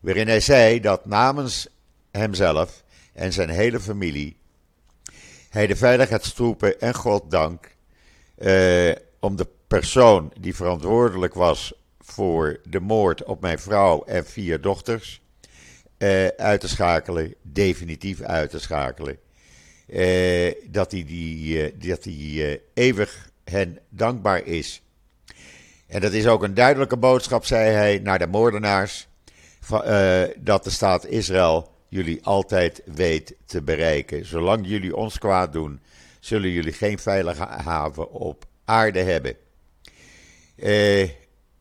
Waarin 0.00 0.28
hij 0.28 0.40
zei 0.40 0.80
dat 0.80 1.06
namens 1.06 1.68
hemzelf 2.10 2.84
en 3.12 3.32
zijn 3.32 3.48
hele 3.48 3.80
familie 3.80 4.38
hij 5.48 5.66
de 5.66 5.76
veiligheidstroepen 5.76 6.80
en 6.80 6.94
God 6.94 7.30
dank 7.30 7.76
uh, 8.38 8.92
om 9.20 9.36
de 9.36 9.46
persoon 9.66 10.32
die 10.40 10.54
verantwoordelijk 10.54 11.34
was 11.34 11.72
voor 12.00 12.60
de 12.64 12.80
moord 12.80 13.24
op 13.24 13.40
mijn 13.40 13.58
vrouw 13.58 14.02
en 14.04 14.26
vier 14.26 14.60
dochters 14.60 15.22
uh, 15.98 16.26
uit 16.26 16.60
te 16.60 16.68
schakelen, 16.68 17.34
definitief 17.42 18.22
uit 18.22 18.50
te 18.50 18.58
schakelen. 18.58 19.18
Uh, 19.86 20.52
dat 20.70 20.92
hij, 20.92 21.04
die, 21.04 21.72
uh, 21.74 21.90
dat 21.90 22.04
hij 22.04 22.60
eeuwig 22.74 23.30
hen 23.44 23.78
dankbaar 23.88 24.46
is. 24.46 24.82
En 25.86 26.00
dat 26.00 26.12
is 26.12 26.26
ook 26.26 26.42
een 26.42 26.54
duidelijke 26.54 26.96
boodschap, 26.96 27.44
zei 27.44 27.70
hij, 27.70 27.98
naar 27.98 28.18
de 28.18 28.26
moordenaars. 28.26 29.08
Van, 29.60 29.82
dat 30.38 30.64
de 30.64 30.70
staat 30.70 31.06
Israël 31.06 31.72
jullie 31.88 32.24
altijd 32.24 32.82
weet 32.84 33.34
te 33.44 33.62
bereiken. 33.62 34.26
Zolang 34.26 34.66
jullie 34.66 34.96
ons 34.96 35.18
kwaad 35.18 35.52
doen, 35.52 35.80
zullen 36.20 36.50
jullie 36.50 36.72
geen 36.72 36.98
veilige 36.98 37.42
haven 37.42 38.10
op 38.10 38.44
aarde 38.64 39.00
hebben. 39.00 39.36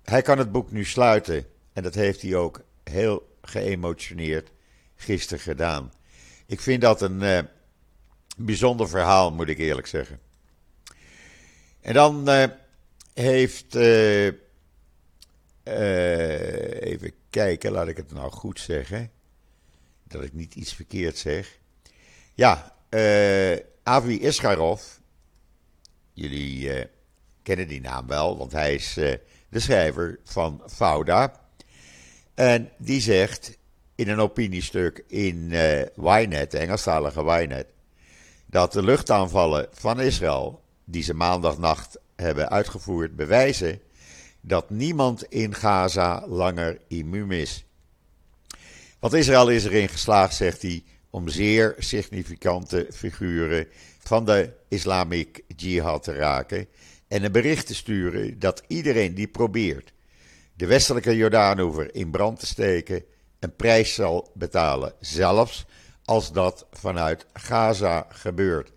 hij 0.03 0.22
kan 0.22 0.38
het 0.38 0.51
boek 0.51 0.72
nu 0.72 0.86
sluiten. 0.86 1.46
En 1.74 1.84
dat 1.84 1.96
heeft 1.96 2.22
hij 2.22 2.36
ook 2.36 2.62
heel 2.84 3.26
geëmotioneerd 3.48 4.51
gisteren 4.96 5.44
gedaan. 5.44 5.94
Ik 6.46 6.60
vind 6.60 6.82
dat 6.82 7.01
een 7.01 7.22
uh, 7.22 7.39
bijzonder 8.38 8.89
verhaal, 8.89 9.32
moet 9.32 9.50
ik 9.50 9.58
eerlijk 9.58 9.88
zeggen. 9.88 10.20
En 11.82 11.94
dan 11.94 12.30
uh, 12.30 12.44
heeft. 13.13 13.75
Uh, 13.75 14.32
even 16.82 17.12
kijken, 17.30 17.72
laat 17.72 17.88
ik 17.88 17.98
het 17.98 18.12
nou 18.12 18.32
goed 18.32 18.60
zeggen. 18.60 19.12
Dat 20.04 20.24
ik 20.24 20.34
niet 20.34 20.56
iets 20.56 20.74
verkeerd 20.74 21.18
zeg. 21.18 21.60
Ja, 22.34 22.75
Avi 23.84 24.20
Iskarov. 24.20 24.84
Jullie 26.13 26.88
kennen 27.44 27.68
die 27.68 27.82
naam 27.82 28.08
wel, 28.08 28.38
want 28.38 28.51
hij 28.51 28.74
is 28.74 28.94
de 29.50 29.60
schrijver 29.60 30.20
van 30.24 30.63
Fauda. 30.68 31.47
En 32.38 32.70
die 32.77 33.01
zegt 33.01 33.58
in 33.96 34.10
een 34.10 34.20
opiniestuk 34.20 35.03
in 35.08 35.50
uh, 35.51 35.82
Ynet, 35.96 36.51
de 36.51 36.58
Engelstalige 36.58 37.22
Ynet, 37.22 37.67
dat 38.46 38.74
de 38.74 38.84
luchtaanvallen 38.84 39.67
van 39.72 40.01
Israël, 40.01 40.63
die 40.86 41.03
ze 41.03 41.13
maandagnacht 41.13 42.00
hebben 42.15 42.50
uitgevoerd, 42.50 43.15
bewijzen 43.15 43.79
dat 44.41 44.70
niemand 44.70 45.24
in 45.24 45.56
Gaza 45.56 46.27
langer 46.27 46.77
immuun 46.88 47.32
is. 47.32 47.65
Want 49.00 49.13
Israël 49.13 49.50
is 49.50 49.65
erin 49.65 49.89
geslaagd, 49.89 50.36
zegt 50.36 50.62
hij, 50.62 50.84
om 51.10 51.27
zeer 51.27 51.75
significante 51.77 52.88
figuren 52.94 53.67
van 54.00 54.25
de 54.25 54.53
Islamic 54.67 55.44
Jihad 55.56 56.03
te 56.03 56.13
raken 56.13 56.67
en 57.08 57.24
een 57.24 57.32
bericht 57.32 57.67
te 57.67 57.75
sturen 57.75 58.39
dat 58.39 58.63
iedereen 58.67 59.13
die 59.13 59.27
probeert 59.27 59.96
de 60.58 60.66
westelijke 60.66 61.16
Jordaanoever 61.16 61.96
in 61.96 62.12
brand 62.12 62.40
te 62.40 62.46
steken, 62.46 63.04
een 63.40 63.56
prijs 63.56 63.94
zal 63.94 64.32
betalen. 64.34 64.94
Zelfs 65.00 65.66
als 66.06 66.32
dat 66.32 66.68
vanuit 66.72 67.26
Gaza 67.34 68.06
gebeurt. 68.10 68.72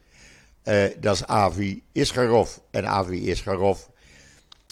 Uh, 0.65 0.85
dat 0.99 1.15
is 1.15 1.25
Avi 1.27 1.83
Isgarov. 1.93 2.57
En 2.71 2.87
Avi 2.87 3.31
Isgarov 3.31 3.81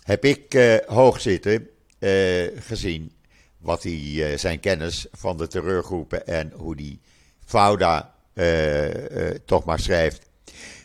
heb 0.05 0.25
ik 0.25 0.55
uh, 0.55 0.77
hoog 0.87 1.21
zitten 1.21 1.69
uh, 1.99 2.47
gezien 2.59 3.13
wat 3.59 3.83
hij, 3.83 4.37
zijn 4.37 4.61
kennis 4.61 5.07
van 5.13 5.37
de 5.37 5.47
terreurgroepen 5.47 6.27
en 6.27 6.53
hoe 6.57 6.77
die 6.77 7.01
Fauda 7.45 8.15
toch 9.45 9.65
maar 9.65 9.81
schrijft. 9.81 10.27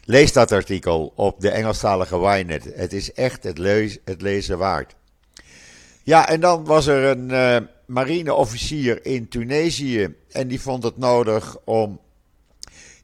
Lees 0.03 0.33
dat 0.33 0.51
artikel 0.51 1.13
op 1.15 1.41
de 1.41 1.49
Engelstalige 1.49 2.19
Wynet. 2.19 2.63
Het 2.75 2.93
is 2.93 3.13
echt 3.13 3.43
het 3.43 4.21
lezen 4.21 4.57
waard. 4.57 4.95
Ja, 6.05 6.27
en 6.27 6.39
dan 6.39 6.65
was 6.65 6.87
er 6.87 7.03
een 7.03 7.29
uh, 7.29 7.57
marineofficier 7.85 9.05
in 9.05 9.27
Tunesië. 9.27 10.15
En 10.31 10.47
die 10.47 10.61
vond 10.61 10.83
het 10.83 10.97
nodig 10.97 11.57
om 11.63 11.99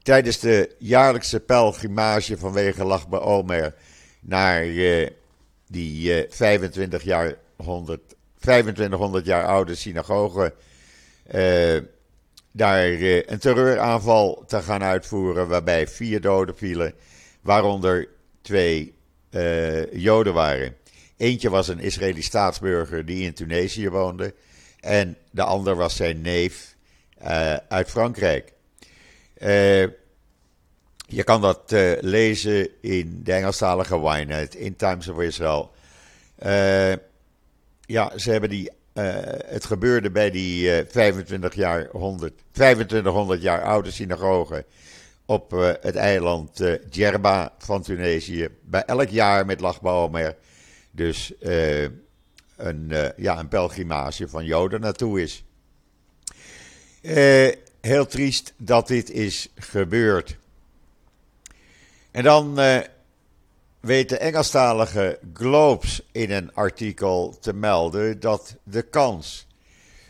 tijdens 0.04 0.40
de 0.40 0.76
jaarlijkse 0.78 1.40
pelgrimage 1.40 2.38
vanwege 2.38 2.86
Lachbe 2.86 3.20
Omer 3.20 3.76
naar 4.20 4.66
uh, 4.66 5.08
die 5.68 6.18
uh, 6.18 6.24
25 6.30 7.04
jaar 7.04 7.36
100, 7.56 8.16
2500 8.40 9.26
jaar 9.26 9.46
oude 9.46 9.76
synagoge. 9.76 10.54
Daar 12.52 12.86
een 13.02 13.40
terreuraanval 13.40 14.44
te 14.48 14.62
gaan 14.62 14.84
uitvoeren 14.84 15.48
waarbij 15.48 15.88
vier 15.88 16.22
doden 16.22 16.58
vielen 16.58 16.94
waaronder 17.42 18.08
twee 18.42 18.94
Joden 19.92 20.34
waren. 20.34 20.76
Eentje 21.20 21.50
was 21.50 21.68
een 21.68 21.80
Israëlisch 21.80 22.26
staatsburger 22.26 23.06
die 23.06 23.24
in 23.24 23.34
Tunesië 23.34 23.90
woonde. 23.90 24.34
En 24.80 25.18
de 25.32 25.44
ander 25.44 25.76
was 25.76 25.96
zijn 25.96 26.22
neef 26.22 26.76
uit 27.68 27.90
Frankrijk. 27.90 28.54
je 31.06 31.24
kan 31.24 31.42
dat 31.42 31.72
lezen 32.00 32.70
in 32.82 33.22
de 33.24 33.34
Engelstalige 33.34 33.96
Ynet, 33.96 34.56
in 34.56 34.76
Times 34.76 35.08
of 35.08 35.20
Israel. 35.20 35.72
ja, 37.86 38.18
ze 38.18 38.32
hebben 38.32 38.50
die 38.50 38.72
het 39.46 39.66
gebeurde 39.66 40.12
bij 40.12 40.32
die 40.32 40.80
uh, 40.80 40.86
25 40.90 41.56
jaar 41.56 41.88
100, 41.92 42.34
2500 42.52 43.42
jaar 43.42 43.64
oude 43.64 43.92
synagoge 43.92 44.66
op 45.26 45.52
het 45.82 45.96
eiland 45.96 46.64
Djerba 46.90 47.54
van 47.58 47.82
Tunesië. 47.82 48.48
Bij 48.62 48.84
elk 48.84 49.10
jaar 49.10 49.46
met 49.46 49.60
Lachbouwmer 49.60 50.36
dus 51.00 51.34
een, 52.56 52.94
ja, 53.18 53.40
een 53.40 53.48
pelgrimage 53.48 54.28
van 54.28 54.46
Joden 54.46 54.82
naartoe 54.82 55.22
is. 55.22 55.44
heel 57.82 58.06
triest 58.06 58.54
dat 58.58 58.88
dit 58.88 59.10
is 59.10 59.50
gebeurd. 59.56 60.38
En 62.12 62.24
dan 62.24 62.60
weet 63.80 64.10
de 64.10 64.18
Engelstalige 64.18 65.20
Globes 65.34 66.02
in 66.12 66.32
een 66.32 66.54
artikel 66.54 67.38
te 67.40 67.54
melden 67.54 68.20
dat 68.20 68.56
de 68.64 68.82
kans, 68.82 69.48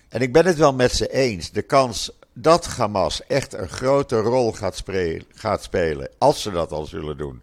en 0.10 0.22
ik 0.22 0.34
ben 0.34 0.46
het 0.46 0.58
wel 0.58 0.74
met 0.74 0.92
ze 0.92 1.12
eens, 1.12 1.52
de 1.52 1.62
kans 1.62 2.12
dat 2.34 2.66
Hamas 2.66 3.26
echt 3.28 3.54
een 3.54 3.70
grote 3.70 4.20
rol 4.20 4.52
gaat, 4.52 4.84
gaat 5.34 5.64
spelen, 5.64 6.10
als 6.18 6.42
ze 6.42 6.52
dat 6.52 6.72
al 6.72 6.86
zullen 6.86 7.18
doen, 7.18 7.42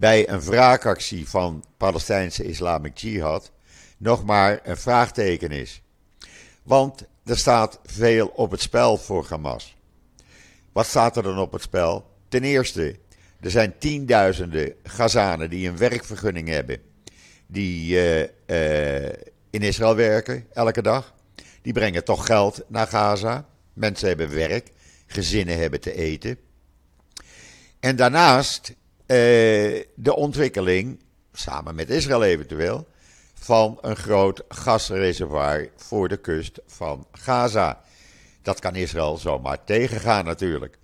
bij 0.00 0.28
een 0.28 0.40
wraakactie 0.40 1.28
van 1.28 1.64
Palestijnse 1.76 2.44
Islamic 2.44 2.98
Jihad, 2.98 3.50
nog 3.98 4.24
maar 4.24 4.60
een 4.62 4.76
vraagteken 4.76 5.50
is. 5.50 5.82
Want 6.62 7.02
er 7.24 7.38
staat 7.38 7.80
veel 7.84 8.26
op 8.26 8.50
het 8.50 8.60
spel 8.60 8.96
voor 8.96 9.26
Hamas. 9.28 9.76
Wat 10.72 10.86
staat 10.86 11.16
er 11.16 11.22
dan 11.22 11.38
op 11.38 11.52
het 11.52 11.62
spel? 11.62 12.06
Ten 12.28 12.42
eerste 12.42 12.96
er 13.40 13.50
zijn 13.50 13.78
tienduizenden 13.78 14.74
Gazanen 14.82 15.50
die 15.50 15.68
een 15.68 15.76
werkvergunning 15.76 16.48
hebben. 16.48 16.80
Die 17.46 17.94
uh, 17.94 18.20
uh, 18.46 19.08
in 19.50 19.62
Israël 19.62 19.94
werken 19.94 20.46
elke 20.52 20.82
dag. 20.82 21.14
Die 21.62 21.72
brengen 21.72 22.04
toch 22.04 22.26
geld 22.26 22.62
naar 22.68 22.86
Gaza. 22.86 23.48
Mensen 23.72 24.08
hebben 24.08 24.34
werk. 24.34 24.70
Gezinnen 25.06 25.58
hebben 25.58 25.80
te 25.80 25.94
eten. 25.94 26.38
En 27.80 27.96
daarnaast 27.96 28.74
de 29.94 30.14
ontwikkeling, 30.14 31.00
samen 31.32 31.74
met 31.74 31.90
Israël 31.90 32.22
eventueel, 32.22 32.86
van 33.34 33.78
een 33.80 33.96
groot 33.96 34.42
gasreservoir 34.48 35.70
voor 35.76 36.08
de 36.08 36.16
kust 36.16 36.60
van 36.66 37.06
Gaza. 37.12 37.80
Dat 38.42 38.60
kan 38.60 38.74
Israël 38.74 39.16
zomaar 39.16 39.64
tegengaan 39.64 40.24
natuurlijk. 40.24 40.78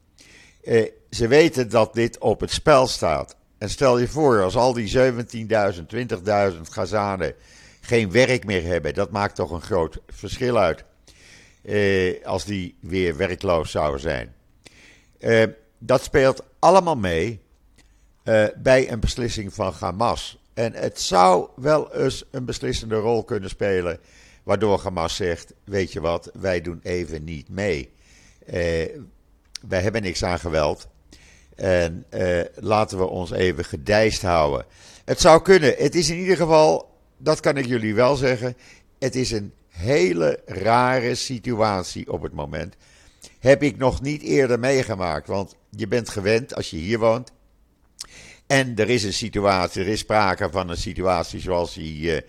Eh, 0.62 0.90
ze 1.10 1.28
weten 1.28 1.70
dat 1.70 1.94
dit 1.94 2.18
op 2.18 2.40
het 2.40 2.50
spel 2.50 2.86
staat. 2.86 3.36
En 3.58 3.70
stel 3.70 3.98
je 3.98 4.08
voor, 4.08 4.42
als 4.42 4.56
al 4.56 4.72
die 4.72 4.88
17.000, 4.88 5.86
20.000 5.86 6.60
Gazanen 6.70 7.34
geen 7.80 8.10
werk 8.10 8.44
meer 8.44 8.62
hebben, 8.62 8.94
dat 8.94 9.10
maakt 9.10 9.34
toch 9.34 9.50
een 9.50 9.62
groot 9.62 9.98
verschil 10.08 10.58
uit. 10.58 10.84
Eh, 11.62 12.24
als 12.24 12.44
die 12.44 12.76
weer 12.80 13.16
werkloos 13.16 13.70
zouden 13.70 14.00
zijn. 14.00 14.34
Eh, 15.18 15.44
dat 15.78 16.02
speelt 16.02 16.42
allemaal 16.58 16.96
mee 16.96 17.40
eh, 18.26 18.44
bij 18.56 18.90
een 18.90 19.00
beslissing 19.00 19.54
van 19.54 19.72
Hamas. 19.78 20.38
En 20.54 20.72
het 20.72 21.00
zou 21.00 21.48
wel 21.56 21.94
eens 21.94 22.24
een 22.30 22.44
beslissende 22.44 22.94
rol 22.94 23.24
kunnen 23.24 23.48
spelen, 23.48 23.98
waardoor 24.42 24.80
Hamas 24.80 25.16
zegt: 25.16 25.52
Weet 25.64 25.92
je 25.92 26.00
wat, 26.00 26.30
wij 26.40 26.60
doen 26.60 26.80
even 26.82 27.24
niet 27.24 27.48
mee. 27.48 27.90
Eh, 28.46 28.88
wij 29.68 29.82
hebben 29.82 30.02
niks 30.02 30.24
aan 30.24 30.38
geweld. 30.38 30.88
En 31.54 32.04
uh, 32.10 32.40
laten 32.54 32.98
we 32.98 33.04
ons 33.04 33.30
even 33.30 33.64
gedijst 33.64 34.22
houden. 34.22 34.66
Het 35.04 35.20
zou 35.20 35.42
kunnen. 35.42 35.74
Het 35.78 35.94
is 35.94 36.10
in 36.10 36.18
ieder 36.18 36.36
geval, 36.36 36.96
dat 37.16 37.40
kan 37.40 37.56
ik 37.56 37.66
jullie 37.66 37.94
wel 37.94 38.16
zeggen. 38.16 38.56
Het 38.98 39.14
is 39.14 39.30
een 39.30 39.52
hele 39.68 40.40
rare 40.46 41.14
situatie 41.14 42.12
op 42.12 42.22
het 42.22 42.32
moment. 42.32 42.74
Heb 43.38 43.62
ik 43.62 43.76
nog 43.76 44.02
niet 44.02 44.22
eerder 44.22 44.58
meegemaakt. 44.58 45.26
Want 45.26 45.56
je 45.70 45.88
bent 45.88 46.08
gewend 46.08 46.54
als 46.54 46.70
je 46.70 46.76
hier 46.76 46.98
woont. 46.98 47.34
En 48.46 48.76
er 48.76 48.90
is 48.90 49.04
een 49.04 49.12
situatie, 49.12 49.82
er 49.82 49.88
is 49.88 49.98
sprake 49.98 50.48
van 50.50 50.68
een 50.68 50.76
situatie 50.76 51.40
zoals 51.40 51.74
die 51.74 52.00
uh, 52.00 52.20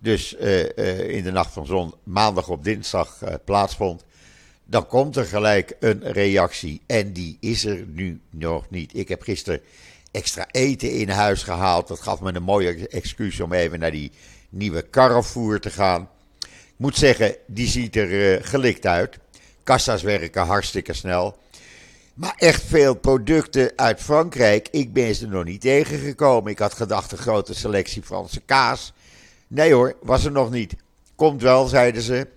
dus 0.00 0.36
uh, 0.40 0.58
uh, 0.58 1.08
in 1.08 1.22
de 1.22 1.30
nacht 1.30 1.52
van 1.52 1.66
zon 1.66 1.94
maandag 2.02 2.48
op 2.48 2.64
dinsdag 2.64 3.18
plaatsvond 3.44 4.04
dan 4.70 4.86
komt 4.86 5.16
er 5.16 5.24
gelijk 5.24 5.76
een 5.80 6.12
reactie. 6.12 6.80
En 6.86 7.12
die 7.12 7.36
is 7.40 7.64
er 7.64 7.84
nu 7.86 8.20
nog 8.30 8.70
niet. 8.70 8.96
Ik 8.96 9.08
heb 9.08 9.22
gisteren 9.22 9.60
extra 10.10 10.46
eten 10.50 10.92
in 10.92 11.08
huis 11.08 11.42
gehaald. 11.42 11.88
Dat 11.88 12.00
gaf 12.00 12.20
me 12.20 12.34
een 12.34 12.42
mooie 12.42 12.88
excuus 12.88 13.40
om 13.40 13.52
even 13.52 13.78
naar 13.78 13.90
die 13.90 14.10
nieuwe 14.48 14.90
Carrefour 14.90 15.60
te 15.60 15.70
gaan. 15.70 16.08
Ik 16.40 16.48
moet 16.76 16.96
zeggen, 16.96 17.36
die 17.46 17.68
ziet 17.68 17.96
er 17.96 18.44
gelikt 18.44 18.86
uit. 18.86 19.18
Kassa's 19.62 20.02
werken 20.02 20.46
hartstikke 20.46 20.92
snel. 20.92 21.38
Maar 22.18 22.34
echt 22.36 22.62
veel 22.62 22.94
producten 22.94 23.72
uit 23.76 24.00
Frankrijk. 24.00 24.68
Ik 24.70 24.92
ben 24.92 25.14
ze 25.14 25.26
nog 25.26 25.44
niet 25.44 25.60
tegengekomen. 25.60 26.50
Ik 26.50 26.58
had 26.58 26.74
gedacht 26.74 27.12
een 27.12 27.18
grote 27.18 27.54
selectie 27.54 28.02
Franse 28.02 28.40
kaas. 28.40 28.92
Nee 29.46 29.72
hoor, 29.72 29.96
was 30.02 30.24
er 30.24 30.32
nog 30.32 30.50
niet. 30.50 30.74
Komt 31.14 31.42
wel, 31.42 31.66
zeiden 31.66 32.02
ze. 32.02 32.28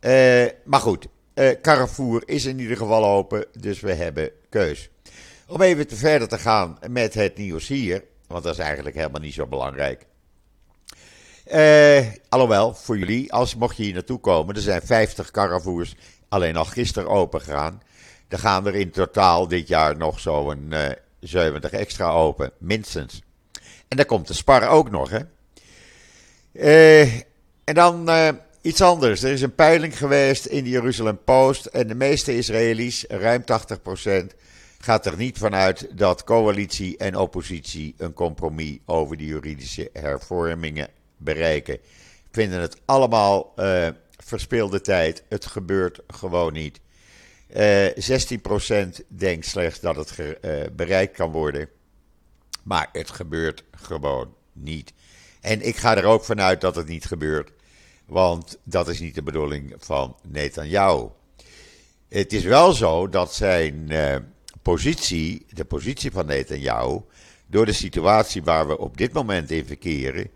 Uh, 0.00 0.52
maar 0.64 0.80
goed, 0.80 1.06
uh, 1.34 1.50
Carrefour 1.62 2.22
is 2.24 2.44
in 2.44 2.58
ieder 2.58 2.76
geval 2.76 3.04
open, 3.04 3.46
dus 3.58 3.80
we 3.80 3.92
hebben 3.92 4.30
keus. 4.48 4.90
Om 5.46 5.60
even 5.60 5.86
te 5.86 5.96
verder 5.96 6.28
te 6.28 6.38
gaan 6.38 6.78
met 6.90 7.14
het 7.14 7.36
nieuws 7.36 7.68
hier, 7.68 8.04
want 8.26 8.44
dat 8.44 8.52
is 8.52 8.60
eigenlijk 8.60 8.96
helemaal 8.96 9.20
niet 9.20 9.34
zo 9.34 9.46
belangrijk. 9.46 10.06
Uh, 11.52 12.06
alhoewel, 12.28 12.74
voor 12.74 12.98
jullie, 12.98 13.32
als 13.32 13.54
mocht 13.54 13.76
je 13.76 13.82
hier 13.82 13.94
naartoe 13.94 14.20
komen, 14.20 14.54
er 14.54 14.60
zijn 14.60 14.82
50 14.82 15.30
Carrefours 15.30 15.96
alleen 16.28 16.56
al 16.56 16.64
gisteren 16.64 17.08
open 17.08 17.40
gegaan. 17.40 17.82
Er 18.34 18.40
gaan 18.40 18.66
er 18.66 18.74
in 18.74 18.90
totaal 18.90 19.48
dit 19.48 19.68
jaar 19.68 19.96
nog 19.96 20.20
zo'n 20.20 20.68
uh, 20.70 20.88
70 21.20 21.70
extra 21.70 22.10
open, 22.10 22.50
minstens. 22.58 23.22
En 23.88 23.96
daar 23.96 24.06
komt 24.06 24.26
de 24.26 24.34
Spar 24.34 24.68
ook 24.68 24.90
nog, 24.90 25.10
hè. 25.10 25.20
Uh, 26.52 27.14
en 27.64 27.74
dan 27.74 28.08
Iets 28.64 28.80
anders. 28.80 29.22
Er 29.22 29.32
is 29.32 29.42
een 29.42 29.54
peiling 29.54 29.98
geweest 29.98 30.46
in 30.46 30.64
de 30.64 30.70
Jeruzalem 30.70 31.18
Post. 31.24 31.66
En 31.66 31.86
de 31.86 31.94
meeste 31.94 32.36
Israëli's, 32.36 33.04
ruim 33.08 33.42
80%, 33.42 33.44
gaat 34.78 35.06
er 35.06 35.16
niet 35.16 35.38
vanuit 35.38 35.88
dat 35.98 36.24
coalitie 36.24 36.96
en 36.96 37.16
oppositie 37.16 37.94
een 37.98 38.12
compromis 38.12 38.78
over 38.84 39.16
de 39.16 39.24
juridische 39.24 39.90
hervormingen 39.92 40.88
bereiken. 41.16 41.78
Vinden 42.30 42.60
het 42.60 42.76
allemaal 42.84 43.52
uh, 43.56 43.88
verspeelde 44.24 44.80
tijd. 44.80 45.22
Het 45.28 45.46
gebeurt 45.46 46.00
gewoon 46.06 46.52
niet. 46.52 46.80
Uh, 47.54 47.86
eh, 47.86 48.20
16% 48.98 49.00
denkt 49.08 49.46
slechts 49.46 49.80
dat 49.80 49.96
het 49.96 50.18
uh, 50.18 50.60
bereikt 50.72 51.16
kan 51.16 51.30
worden. 51.30 51.68
Maar 52.62 52.88
het 52.92 53.10
gebeurt 53.10 53.64
gewoon 53.70 54.34
niet. 54.52 54.92
En 55.40 55.66
ik 55.66 55.76
ga 55.76 55.96
er 55.96 56.04
ook 56.04 56.24
vanuit 56.24 56.60
dat 56.60 56.76
het 56.76 56.88
niet 56.88 57.04
gebeurt. 57.04 57.50
Want 58.06 58.58
dat 58.64 58.88
is 58.88 59.00
niet 59.00 59.14
de 59.14 59.22
bedoeling 59.22 59.74
van 59.78 60.16
Netanyahu. 60.22 61.08
Het 62.08 62.32
is 62.32 62.44
wel 62.44 62.72
zo 62.72 63.08
dat 63.08 63.34
zijn 63.34 63.86
uh, 63.88 64.16
positie, 64.62 65.46
de 65.48 65.64
positie 65.64 66.10
van 66.10 66.26
Netanyahu, 66.26 67.00
door 67.46 67.66
de 67.66 67.72
situatie 67.72 68.42
waar 68.42 68.68
we 68.68 68.78
op 68.78 68.96
dit 68.96 69.12
moment 69.12 69.50
in 69.50 69.66
verkeren, 69.66 70.30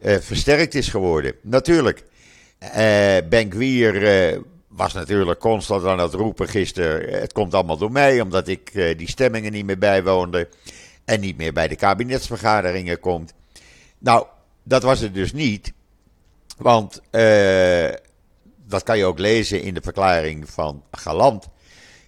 versterkt 0.00 0.74
is 0.74 0.88
geworden. 0.88 1.34
Natuurlijk, 1.42 2.04
uh, 2.62 2.68
Ben 3.28 3.50
Gwier 3.50 3.94
was 4.70 4.92
natuurlijk 4.92 5.40
constant 5.40 5.84
aan 5.84 5.98
het 5.98 6.14
roepen 6.14 6.48
gisteren. 6.48 7.20
Het 7.20 7.32
komt 7.32 7.54
allemaal 7.54 7.76
door 7.76 7.92
mij, 7.92 8.20
omdat 8.20 8.48
ik 8.48 8.72
die 8.96 9.08
stemmingen 9.08 9.52
niet 9.52 9.66
meer 9.66 9.78
bijwoonde 9.78 10.48
en 11.04 11.20
niet 11.20 11.36
meer 11.36 11.52
bij 11.52 11.68
de 11.68 11.76
kabinetsvergaderingen 11.76 13.00
komt. 13.00 13.34
Nou, 13.98 14.26
dat 14.62 14.82
was 14.82 15.00
het 15.00 15.14
dus 15.14 15.32
niet. 15.32 15.72
Want 16.56 17.00
uh, 17.10 17.88
dat 18.66 18.82
kan 18.82 18.98
je 18.98 19.04
ook 19.04 19.18
lezen 19.18 19.62
in 19.62 19.74
de 19.74 19.80
verklaring 19.82 20.50
van 20.50 20.82
Galant. 20.90 21.48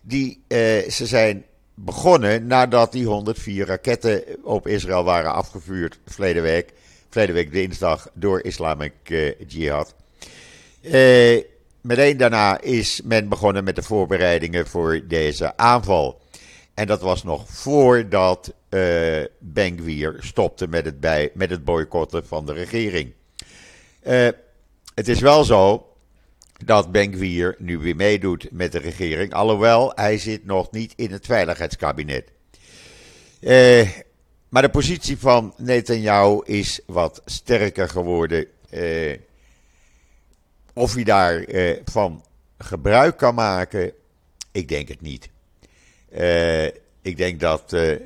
Die, 0.02 0.42
uh, 0.48 0.58
ze 0.88 1.06
zijn 1.06 1.44
begonnen 1.74 2.46
nadat 2.46 2.92
die 2.92 3.06
104 3.06 3.66
raketten 3.66 4.24
op 4.42 4.66
Israël 4.66 5.04
waren 5.04 5.32
afgevuurd 5.32 5.98
verleden 6.06 6.42
week, 6.42 7.52
dinsdag 7.52 8.08
door 8.14 8.42
Islamic 8.42 8.92
Jihad. 9.46 9.94
Meteen 11.82 12.16
daarna 12.16 12.60
is 12.60 13.00
men 13.04 13.28
begonnen 13.28 13.64
met 13.64 13.76
de 13.76 13.82
voorbereidingen 13.82 14.66
voor 14.66 15.00
deze 15.08 15.56
aanval. 15.56 16.20
En 16.74 16.86
dat 16.86 17.00
was 17.00 17.22
nog 17.22 17.48
voordat 17.48 18.54
uh, 18.70 19.24
stopte 20.18 20.68
met 20.68 20.84
het, 20.84 21.00
bij, 21.00 21.30
met 21.34 21.50
het 21.50 21.64
boycotten 21.64 22.26
van 22.26 22.46
de 22.46 22.52
regering. 22.52 23.12
Uh, 24.06 24.28
het 24.94 25.08
is 25.08 25.20
wel 25.20 25.44
zo 25.44 25.86
dat 26.64 26.92
Ben 26.92 27.18
nu 27.58 27.78
weer 27.78 27.96
meedoet 27.96 28.48
met 28.50 28.72
de 28.72 28.78
regering, 28.78 29.32
alhoewel 29.32 29.92
hij 29.94 30.18
zit 30.18 30.44
nog 30.44 30.70
niet 30.70 30.92
in 30.96 31.12
het 31.12 31.26
veiligheidskabinet. 31.26 32.30
Uh, 33.40 33.88
maar 34.48 34.62
de 34.62 34.68
positie 34.68 35.18
van 35.18 35.54
Netanyahu 35.56 36.40
is 36.44 36.80
wat 36.86 37.22
sterker 37.24 37.88
geworden. 37.88 38.46
Of 40.72 40.94
hij 40.94 41.04
daarvan 41.04 41.82
van 41.84 42.24
gebruik 42.58 43.16
kan 43.16 43.34
maken, 43.34 43.92
ik 44.52 44.68
denk 44.68 44.88
het 44.88 45.00
niet. 45.00 45.30
Uh, 46.12 46.64
ik 47.02 47.16
denk 47.16 47.40
dat 47.40 47.72
uh, 47.72 47.96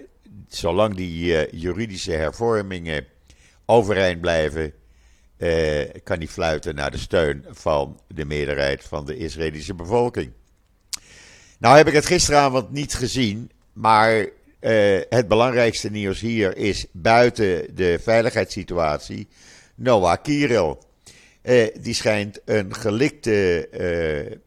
zolang 0.49 0.95
die 0.95 1.57
juridische 1.57 2.13
hervormingen 2.13 3.07
overeind 3.65 4.21
blijven, 4.21 4.73
kan 6.05 6.17
hij 6.19 6.29
fluiten 6.29 6.75
naar 6.75 6.91
de 6.91 6.99
steun 6.99 7.45
van 7.51 8.01
de 8.09 8.25
meerderheid 8.25 8.85
van 8.85 9.07
de 9.07 9.17
Israëlische 9.17 9.75
bevolking. 9.75 10.33
Nou 11.59 11.77
heb 11.77 11.87
ik 11.87 11.95
het 11.95 12.07
gisteravond 12.07 12.71
niet 12.71 12.95
gezien, 12.95 13.51
maar 13.73 14.27
het 15.09 15.29
belangrijkste 15.29 15.91
nieuws 15.91 16.21
hier 16.21 16.57
is 16.57 16.87
buiten 16.93 17.75
de 17.75 17.99
veiligheidssituatie 18.03 19.29
Noah 19.75 20.23
Kirel. 21.47 21.71
die 21.81 21.95
schijnt 21.95 22.41
een 22.45 22.75
gelikte 22.75 24.41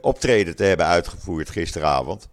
optreden 0.00 0.56
te 0.56 0.64
hebben 0.64 0.86
uitgevoerd 0.86 1.50
gisteravond. 1.50 2.28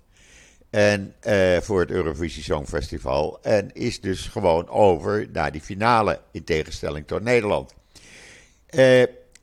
En 0.69 1.15
voor 1.61 1.79
het 1.79 1.91
Eurovisie 1.91 2.43
Songfestival. 2.43 3.39
En 3.41 3.73
is 3.73 4.01
dus 4.01 4.21
gewoon 4.27 4.69
over 4.69 5.27
naar 5.33 5.51
die 5.51 5.61
finale. 5.61 6.19
In 6.31 6.43
tegenstelling 6.43 7.07
tot 7.07 7.21
Nederland. 7.21 7.73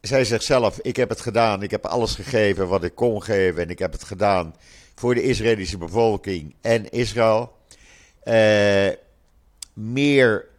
Zij 0.01 0.25
zegt 0.25 0.45
zelf: 0.45 0.79
Ik 0.81 0.97
heb 0.97 1.09
het 1.09 1.21
gedaan. 1.21 1.63
Ik 1.63 1.71
heb 1.71 1.87
alles 1.87 2.15
gegeven 2.15 2.69
wat 2.69 2.85
ik 2.85 2.95
kon 2.95 3.23
geven. 3.23 3.63
En 3.63 3.71
ik 3.71 3.79
heb 3.79 3.93
het 3.93 4.05
gedaan 4.05 4.55
voor 4.95 5.15
de 5.15 5.23
Israëlische 5.23 5.79
bevolking 5.79 6.55
en 6.61 6.91
Israël. 6.91 7.53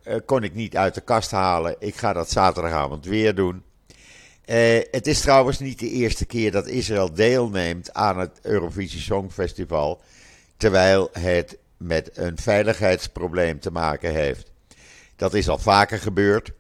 Meer 0.04 0.22
kon 0.22 0.44
ik 0.44 0.54
niet 0.54 0.78
uit 0.78 0.94
de 0.94 1.02
kast 1.02 1.32
halen. 1.32 1.76
Ik 1.80 1.96
ga 1.96 2.14
dat 2.14 2.32
zaterdagavond 2.32 3.06
weer 3.06 3.36
doen. 3.36 3.64
het 4.92 5.08
is 5.08 5.22
trouwens 5.22 5.60
niet 5.60 5.80
de 5.80 5.90
eerste 5.90 6.26
keer 6.26 6.52
dat 6.52 6.68
Israël 6.68 7.14
deelneemt 7.14 7.94
aan 7.94 8.20
het 8.20 8.40
Eurovisie 8.42 9.02
Songfestival 9.02 10.02
terwijl 10.58 11.10
het 11.12 11.58
met 11.78 12.10
een 12.14 12.38
veiligheidsprobleem 12.38 13.60
te 13.60 13.72
maken 13.72 14.14
heeft. 14.14 14.52
Dat 15.16 15.34
is 15.34 15.50
al 15.50 15.58
vaker 15.58 15.98
gebeurd. 15.98 16.52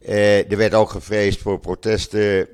Uh, 0.00 0.50
er 0.50 0.56
werd 0.56 0.74
ook 0.74 0.90
gevreesd 0.90 1.40
voor 1.40 1.60
protesten 1.60 2.48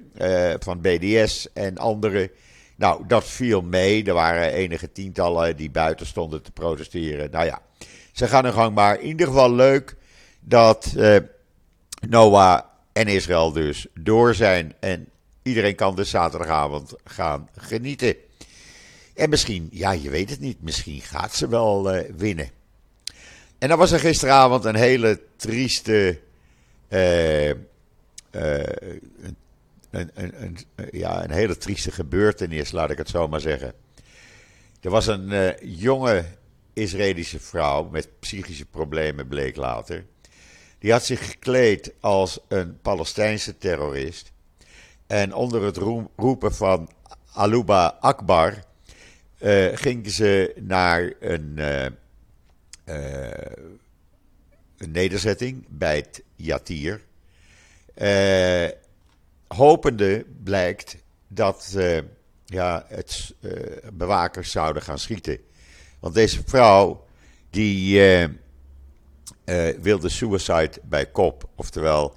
van 0.58 0.80
BDS 0.80 1.52
en 1.52 1.78
anderen. 1.78 2.30
Nou, 2.76 3.06
dat 3.06 3.24
viel 3.24 3.62
mee. 3.62 4.04
Er 4.04 4.14
waren 4.14 4.52
enige 4.52 4.92
tientallen 4.92 5.56
die 5.56 5.70
buiten 5.70 6.06
stonden 6.06 6.42
te 6.42 6.50
protesteren. 6.50 7.30
Nou 7.30 7.44
ja, 7.44 7.62
ze 8.12 8.26
gaan 8.26 8.44
hun 8.44 8.52
gang 8.52 8.74
maar. 8.74 9.00
In 9.00 9.06
ieder 9.06 9.26
geval 9.26 9.52
leuk 9.52 9.96
dat 10.44 10.92
uh, 10.96 11.16
Noah 12.08 12.60
en 12.92 13.06
Israël 13.06 13.52
dus 13.52 13.86
door 13.94 14.34
zijn. 14.34 14.74
En 14.80 15.08
iedereen 15.42 15.74
kan 15.74 15.96
dus 15.96 16.10
zaterdagavond 16.10 16.94
gaan 17.04 17.48
genieten. 17.56 18.16
En 19.14 19.30
misschien, 19.30 19.68
ja, 19.70 19.90
je 19.90 20.10
weet 20.10 20.30
het 20.30 20.40
niet, 20.40 20.62
misschien 20.62 21.00
gaat 21.00 21.34
ze 21.34 21.48
wel 21.48 21.94
uh, 21.94 22.10
winnen. 22.16 22.50
En 23.58 23.68
dan 23.68 23.78
was 23.78 23.92
er 23.92 24.00
gisteravond 24.00 24.64
een 24.64 24.74
hele 24.74 25.20
trieste. 25.36 26.20
Een, 26.88 27.66
een, 29.90 30.42
een, 30.42 30.58
ja, 30.90 31.24
een 31.24 31.30
hele 31.30 31.56
trieste 31.56 31.90
gebeurtenis, 31.90 32.72
laat 32.72 32.90
ik 32.90 32.98
het 32.98 33.08
zo 33.08 33.28
maar 33.28 33.40
zeggen. 33.40 33.72
Er 34.80 34.90
was 34.90 35.06
een 35.06 35.54
jonge 35.60 36.24
Israëlische 36.72 37.40
vrouw 37.40 37.84
met 37.84 38.08
psychische 38.20 38.64
problemen, 38.64 39.28
bleek 39.28 39.56
later. 39.56 40.04
Die 40.84 40.92
had 40.92 41.04
zich 41.04 41.30
gekleed 41.30 41.92
als 42.00 42.38
een 42.48 42.80
Palestijnse 42.80 43.58
terrorist. 43.58 44.32
En 45.06 45.34
onder 45.34 45.62
het 45.62 45.76
roepen 46.16 46.54
van 46.54 46.90
Aluba 47.32 47.96
Akbar 48.00 48.64
uh, 49.38 49.76
gingen 49.76 50.10
ze 50.10 50.54
naar 50.60 51.12
een, 51.20 51.54
uh, 51.56 51.84
uh, 51.84 53.30
een 54.76 54.90
nederzetting 54.90 55.64
bij 55.68 55.96
het 55.96 56.22
Yatir. 56.36 57.00
hopende 59.46 60.26
blijkt 60.42 60.96
dat 61.28 61.76
ja, 62.44 62.84
het, 62.88 63.34
bewakers 63.92 64.50
zouden 64.50 64.82
gaan 64.82 64.98
schieten. 64.98 65.38
Want 66.00 66.14
deze 66.14 66.42
vrouw 66.46 67.06
die 67.50 68.00
wilde 69.80 70.08
suicide 70.08 70.72
bij 70.82 71.06
kop, 71.06 71.48
oftewel 71.54 72.16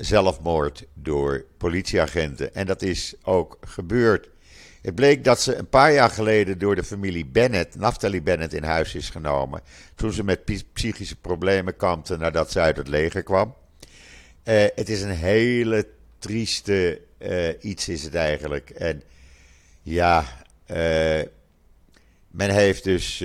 zelfmoord 0.00 0.84
door 0.94 1.44
politieagenten. 1.56 2.54
En 2.54 2.66
dat 2.66 2.82
is 2.82 3.14
ook 3.22 3.58
gebeurd. 3.60 4.28
Het 4.82 4.94
bleek 4.94 5.24
dat 5.24 5.40
ze 5.40 5.54
een 5.54 5.68
paar 5.68 5.92
jaar 5.92 6.10
geleden 6.10 6.58
door 6.58 6.74
de 6.74 6.84
familie 6.84 7.26
Bennett, 7.26 7.74
Naftali 7.74 8.22
Bennett, 8.22 8.52
in 8.52 8.62
huis 8.62 8.94
is 8.94 9.10
genomen. 9.10 9.60
Toen 9.94 10.12
ze 10.12 10.24
met 10.24 10.44
psychische 10.72 11.16
problemen 11.16 11.76
kampte 11.76 12.16
nadat 12.16 12.50
ze 12.50 12.60
uit 12.60 12.76
het 12.76 12.88
leger 12.88 13.22
kwam. 13.22 13.54
Uh, 14.44 14.64
het 14.74 14.88
is 14.88 15.02
een 15.02 15.10
hele 15.10 15.88
trieste 16.18 17.00
iets, 17.60 17.88
is 17.88 18.02
het 18.02 18.14
eigenlijk. 18.14 18.70
En 18.70 19.02
ja, 19.82 20.24
men 22.30 22.50
heeft 22.50 22.84
dus 22.84 23.24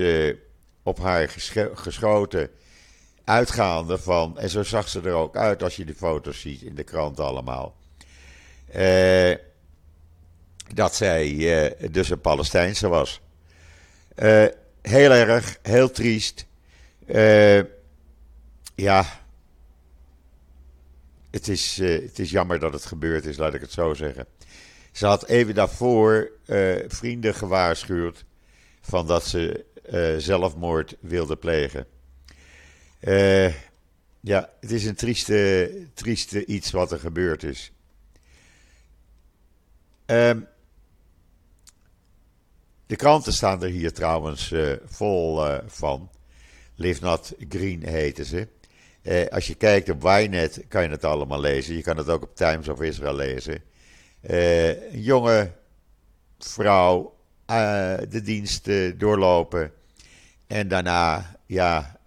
op 0.82 0.98
haar 0.98 1.28
geschoten. 1.74 2.50
Uitgaande 3.24 3.98
van, 3.98 4.38
en 4.38 4.50
zo 4.50 4.62
zag 4.62 4.88
ze 4.88 5.00
er 5.00 5.12
ook 5.12 5.36
uit 5.36 5.62
als 5.62 5.76
je 5.76 5.84
de 5.84 5.94
foto's 5.94 6.40
ziet 6.40 6.62
in 6.62 6.74
de 6.74 6.84
krant 6.84 7.20
allemaal. 7.20 7.76
Eh 8.66 9.34
dat 10.74 10.94
zij 10.94 11.28
uh, 11.30 11.90
dus 11.90 12.10
een 12.10 12.20
Palestijnse 12.20 12.88
was. 12.88 13.20
Uh, 14.16 14.44
heel 14.82 15.10
erg, 15.10 15.58
heel 15.62 15.90
triest. 15.90 16.46
Uh, 17.06 17.62
ja, 18.74 19.04
het 21.30 21.48
is, 21.48 21.76
het 21.78 22.18
is 22.18 22.30
jammer 22.30 22.58
dat 22.58 22.72
het 22.72 22.84
gebeurd 22.84 23.24
is, 23.24 23.36
laat 23.36 23.54
ik 23.54 23.60
het 23.60 23.72
zo 23.72 23.94
zeggen. 23.94 24.26
Ze 24.92 25.06
had 25.06 25.26
even 25.26 25.54
daarvoor 25.54 26.30
vrienden 26.88 27.34
gewaarschuwd 27.34 28.24
van 28.80 29.06
dat 29.06 29.26
ze 29.26 29.64
zelfmoord 30.18 30.96
wilde 31.00 31.36
plegen. 31.36 31.86
Ja, 34.20 34.50
het 34.60 34.70
is 34.70 34.84
een 34.84 34.94
trieste, 34.94 35.70
trieste 35.94 36.44
iets 36.44 36.70
wat 36.70 36.92
er 36.92 36.98
gebeurd 36.98 37.42
is. 37.42 37.72
Um, 40.06 40.46
de 42.86 42.96
kranten 42.96 43.32
staan 43.32 43.62
er 43.62 43.68
hier 43.68 43.92
trouwens 43.92 44.50
uh, 44.50 44.72
vol 44.84 45.46
uh, 45.46 45.58
van. 45.66 46.10
Live 46.74 47.02
Not 47.02 47.32
Green 47.48 47.88
heten 47.88 48.24
ze. 48.24 48.48
Als 49.30 49.46
je 49.46 49.54
kijkt 49.54 49.90
op 49.90 50.02
Ynet 50.02 50.64
kan 50.68 50.82
je 50.82 50.88
het 50.88 51.04
allemaal 51.04 51.40
lezen. 51.40 51.74
Je 51.74 51.82
kan 51.82 51.96
het 51.96 52.08
ook 52.08 52.22
op 52.22 52.36
Times 52.36 52.68
of 52.68 52.82
Israel 52.82 53.14
lezen. 53.14 53.62
een 54.20 55.00
jonge 55.00 55.52
vrouw 56.38 57.16
de 57.46 58.20
dienst 58.22 58.70
doorlopen. 58.98 59.72
En 60.46 60.68
daarna 60.68 61.36
ja, 61.46 62.00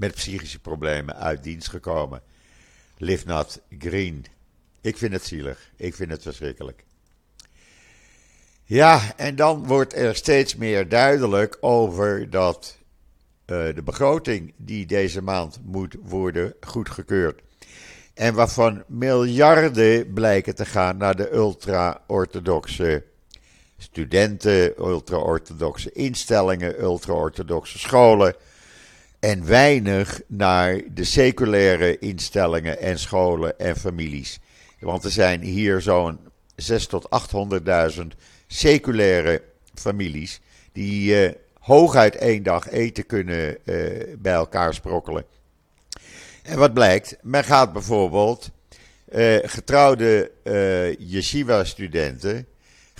met 0.00 0.14
psychische 0.14 0.58
problemen 0.58 1.16
uit 1.16 1.42
dienst 1.42 1.68
gekomen. 1.68 2.22
Live 2.96 3.26
Not 3.26 3.60
Green. 3.78 4.26
Ik 4.80 4.96
vind 4.96 5.12
het 5.12 5.24
zielig. 5.24 5.70
Ik 5.76 5.94
vind 5.94 6.10
het 6.10 6.22
verschrikkelijk. 6.22 6.84
Ja, 8.64 9.16
en 9.16 9.36
dan 9.36 9.66
wordt 9.66 9.94
er 9.94 10.14
steeds 10.14 10.56
meer 10.56 10.88
duidelijk 10.88 11.56
over 11.60 12.30
dat 12.30 12.76
uh, 13.46 13.74
de 13.74 13.82
begroting 13.84 14.52
die 14.56 14.86
deze 14.86 15.22
maand 15.22 15.58
moet 15.64 15.96
worden 16.02 16.54
goedgekeurd. 16.60 17.40
En 18.14 18.34
waarvan 18.34 18.84
miljarden 18.86 20.12
blijken 20.12 20.54
te 20.54 20.66
gaan 20.66 20.96
naar 20.96 21.16
de 21.16 21.34
ultra-orthodoxe 21.34 23.04
studenten, 23.78 24.78
ultra-orthodoxe 24.78 25.92
instellingen, 25.92 26.82
ultra-orthodoxe 26.82 27.78
scholen. 27.78 28.34
En 29.20 29.46
weinig 29.46 30.20
naar 30.26 30.80
de 30.94 31.04
seculaire 31.04 31.98
instellingen 31.98 32.78
en 32.78 32.98
scholen 32.98 33.58
en 33.58 33.76
families. 33.76 34.40
Want 34.78 35.04
er 35.04 35.10
zijn 35.10 35.40
hier 35.40 35.80
zo'n 35.80 36.18
6 36.56 36.86
tot 36.86 37.08
800.000 37.96 38.00
seculaire 38.46 39.42
families 39.74 40.40
die 40.72 41.24
uh, 41.24 41.32
hooguit 41.58 42.16
één 42.16 42.42
dag 42.42 42.68
eten 42.68 43.06
kunnen 43.06 43.58
bij 44.18 44.32
elkaar 44.32 44.74
sprokkelen. 44.74 45.24
En 46.42 46.58
wat 46.58 46.74
blijkt? 46.74 47.16
Men 47.22 47.44
gaat 47.44 47.72
bijvoorbeeld 47.72 48.50
getrouwde 49.42 50.30
yeshiva-studenten 50.98 52.46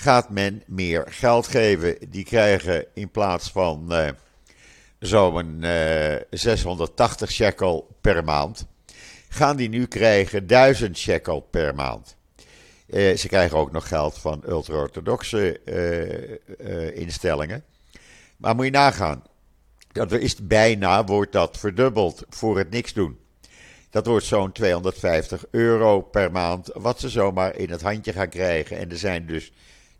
gaat 0.01 0.31
men 0.31 0.63
meer 0.67 1.05
geld 1.09 1.47
geven. 1.47 1.97
Die 2.09 2.25
krijgen 2.25 2.85
in 2.95 3.11
plaats 3.11 3.51
van 3.51 3.93
zo'n 5.01 5.65
680 6.31 7.31
shekel 7.31 7.97
per 8.01 8.25
maand, 8.25 8.67
gaan 9.29 9.57
die 9.57 9.69
nu 9.69 9.87
krijgen 9.87 10.47
1000 10.47 10.99
shekel 10.99 11.41
per 11.41 11.75
maand. 11.75 12.17
Uh, 12.87 13.17
ze 13.17 13.29
krijgen 13.29 13.57
ook 13.57 13.73
nog 13.73 13.89
geld 13.89 14.19
van 14.19 14.43
ultra-orthodoxe 14.49 15.61
uh, 16.61 16.97
instellingen. 16.97 17.65
Maar 18.37 18.55
moet 18.55 18.65
je 18.65 18.71
nagaan, 18.71 19.23
dat 19.93 20.13
is 20.13 20.47
bijna, 20.47 21.05
wordt 21.05 21.33
dat 21.33 21.59
verdubbeld 21.59 22.25
voor 22.29 22.59
het 22.59 22.71
niks 22.71 22.93
doen. 22.93 23.19
Dat 23.91 24.07
wordt 24.07 24.25
zo'n 24.25 24.53
250 24.53 25.45
euro 25.51 26.01
per 26.01 26.33
maand, 26.33 26.71
wat 26.75 27.01
ze 27.01 27.09
zomaar 27.09 27.57
in 27.57 27.71
het 27.71 27.83
handje 27.83 28.13
gaan 28.13 28.29
krijgen. 28.29 28.79
En 28.79 28.91
er 28.91 28.99
zijn 28.99 29.27
dus 29.27 29.53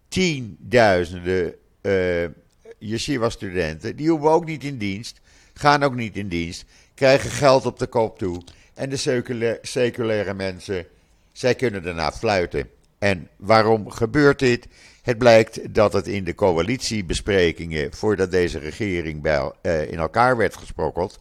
tienduizenden 0.09 1.55
yeshiva-studenten, 2.81 3.97
die 3.97 4.11
hoeven 4.11 4.31
ook 4.31 4.45
niet 4.45 4.65
in 4.65 4.79
dienst, 4.79 5.21
gaan 5.55 5.83
ook 5.83 5.95
niet 5.95 6.17
in 6.17 6.29
dienst, 6.29 6.65
krijgen 6.95 7.31
geld 7.31 7.67
op 7.67 7.79
de 7.79 7.87
kop 7.87 8.19
toe. 8.19 8.43
En 8.75 8.91
de 8.91 9.59
seculaire, 9.63 10.35
mensen, 10.35 10.87
zij 11.33 11.55
kunnen 11.55 11.83
daarna 11.83 12.13
fluiten. 12.13 12.69
En 12.99 13.29
waarom 13.37 13.91
gebeurt 13.91 14.39
dit? 14.39 14.67
Het 15.03 15.19
blijkt 15.19 15.75
dat 15.75 15.93
het 15.93 16.07
in 16.07 16.25
de 16.25 16.35
coalitiebesprekingen, 16.35 17.93
voordat 17.93 18.31
deze 18.31 18.59
regering 18.59 19.23
bij, 19.23 19.53
uh, 19.63 19.91
in 19.91 19.99
elkaar 19.99 20.37
werd 20.37 20.57
gesprokkeld, 20.57 21.21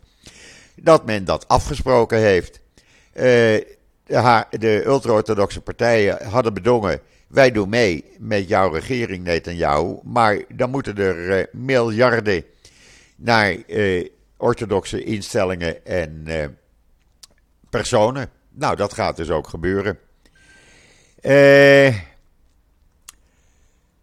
dat 0.76 1.06
men 1.06 1.26
dat 1.26 1.48
afgesproken 1.48 2.18
heeft. 2.18 2.60
De, 3.14 3.78
de 4.50 4.84
ultra-orthodoxe 4.86 5.62
partijen 5.62 6.28
hadden 6.28 6.54
bedongen, 6.54 7.02
wij 7.30 7.52
doen 7.52 7.70
mee 7.70 8.06
met 8.18 8.48
jouw 8.48 8.72
regering 8.72 9.24
Netanyahu, 9.24 10.00
maar 10.04 10.44
dan 10.48 10.70
moeten 10.70 10.98
er 10.98 11.40
uh, 11.40 11.46
miljarden 11.52 12.44
naar 13.16 13.58
orthodoxe 14.38 15.04
instellingen 15.04 15.86
en 15.86 16.28
personen. 17.70 18.30
Nou, 18.50 18.76
dat 18.76 18.94
gaat 18.94 19.16
dus 19.16 19.30
ook 19.30 19.48
gebeuren. 19.48 20.00
Eh, 21.22 21.96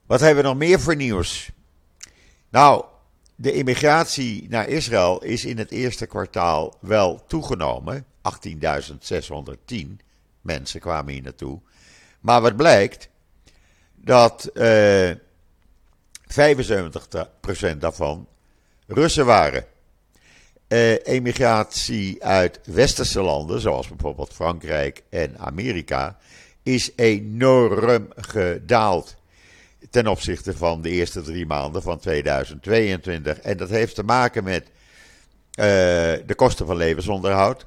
wat 0.07 0.21
hebben 0.21 0.43
we 0.43 0.49
nog 0.49 0.59
meer 0.59 0.81
voor 0.81 0.97
nieuws? 0.97 1.51
Nou, 2.49 2.85
de 3.35 3.53
immigratie 3.53 4.47
naar 4.49 4.69
Israël 4.69 5.23
is 5.23 5.45
in 5.45 5.59
het 5.59 5.71
eerste 5.71 6.07
kwartaal 6.07 6.77
wel 6.81 7.25
toegenomen. 7.27 8.05
18.610 9.73 9.97
mensen 10.41 10.81
kwamen 10.81 11.13
hier 11.13 11.23
naartoe. 11.23 11.61
Maar 12.21 12.41
wat 12.41 12.57
blijkt? 12.57 13.09
Dat 14.07 14.51
uh, 14.55 15.11
eh, 15.11 15.17
75% 17.75 17.77
daarvan 17.79 18.29
Russen 18.87 19.27
waren. 19.27 19.65
Uh, 20.69 21.07
emigratie 21.07 22.25
uit 22.25 22.61
westerse 22.65 23.21
landen, 23.21 23.61
zoals 23.61 23.89
bijvoorbeeld 23.89 24.33
Frankrijk 24.33 25.03
en 25.11 25.39
Amerika, 25.39 26.19
is 26.63 26.91
enorm 26.97 28.09
gedaald 28.17 29.17
ten 29.91 30.07
opzichte 30.07 30.57
van 30.57 30.83
de 30.83 30.91
eerste 30.91 31.23
drie 31.23 31.47
maanden 31.47 31.83
van 31.83 31.99
2022. 31.99 33.39
En 33.39 33.57
dat 33.57 33.69
heeft 33.69 33.95
te 33.95 34.05
maken 34.05 34.45
met 34.45 34.63
uh, 34.63 34.73
de 36.27 36.35
kosten 36.37 36.67
van 36.67 36.77
levensonderhoud, 36.77 37.67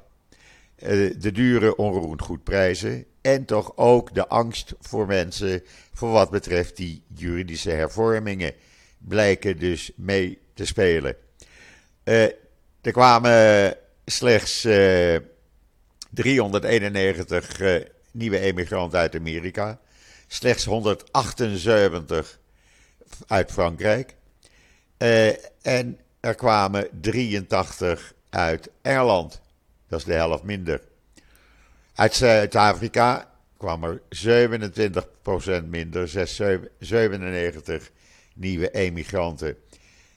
de 1.18 1.32
dure 1.32 1.76
onroerend 1.76 2.22
goedprijzen 2.22 3.04
en 3.20 3.44
toch 3.44 3.76
ook 3.76 4.14
de 4.14 4.28
angst 4.28 4.74
voor 4.80 5.06
mensen 5.06 5.62
voor 5.92 6.10
wat 6.10 6.30
betreft 6.30 6.76
die 6.76 7.02
juridische 7.14 7.70
hervormingen 7.70 8.54
blijken 8.98 9.58
dus 9.58 9.90
mee 9.96 10.38
te 10.54 10.66
spelen. 10.66 11.16
Uh, 12.04 12.22
er 12.80 12.92
kwamen 12.92 13.76
slechts 14.06 14.60
391 16.10 17.60
nieuwe 18.10 18.38
emigranten 18.38 18.98
uit 18.98 19.14
Amerika. 19.14 19.80
Slechts 20.26 20.64
178 20.64 22.38
uit 23.26 23.52
Frankrijk. 23.52 24.14
En 25.62 25.98
er 26.20 26.34
kwamen 26.34 26.88
83 27.00 28.14
uit 28.30 28.70
Engeland. 28.82 29.40
Dat 29.88 29.98
is 29.98 30.04
de 30.04 30.12
helft 30.12 30.42
minder. 30.42 30.80
Uit 32.00 32.14
Zuid-Afrika 32.14 33.28
kwamen 33.58 34.00
er 34.08 35.62
27% 35.62 35.64
minder, 35.68 36.08
97 36.78 37.90
nieuwe 38.34 38.70
emigranten. 38.70 39.56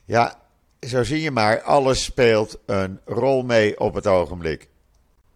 Ja, 0.04 0.40
zo 0.80 1.02
zie 1.02 1.20
je 1.20 1.30
maar, 1.30 1.62
alles 1.62 2.04
speelt 2.04 2.58
een 2.66 3.00
rol 3.04 3.42
mee 3.42 3.80
op 3.80 3.94
het 3.94 4.06
ogenblik. 4.06 4.68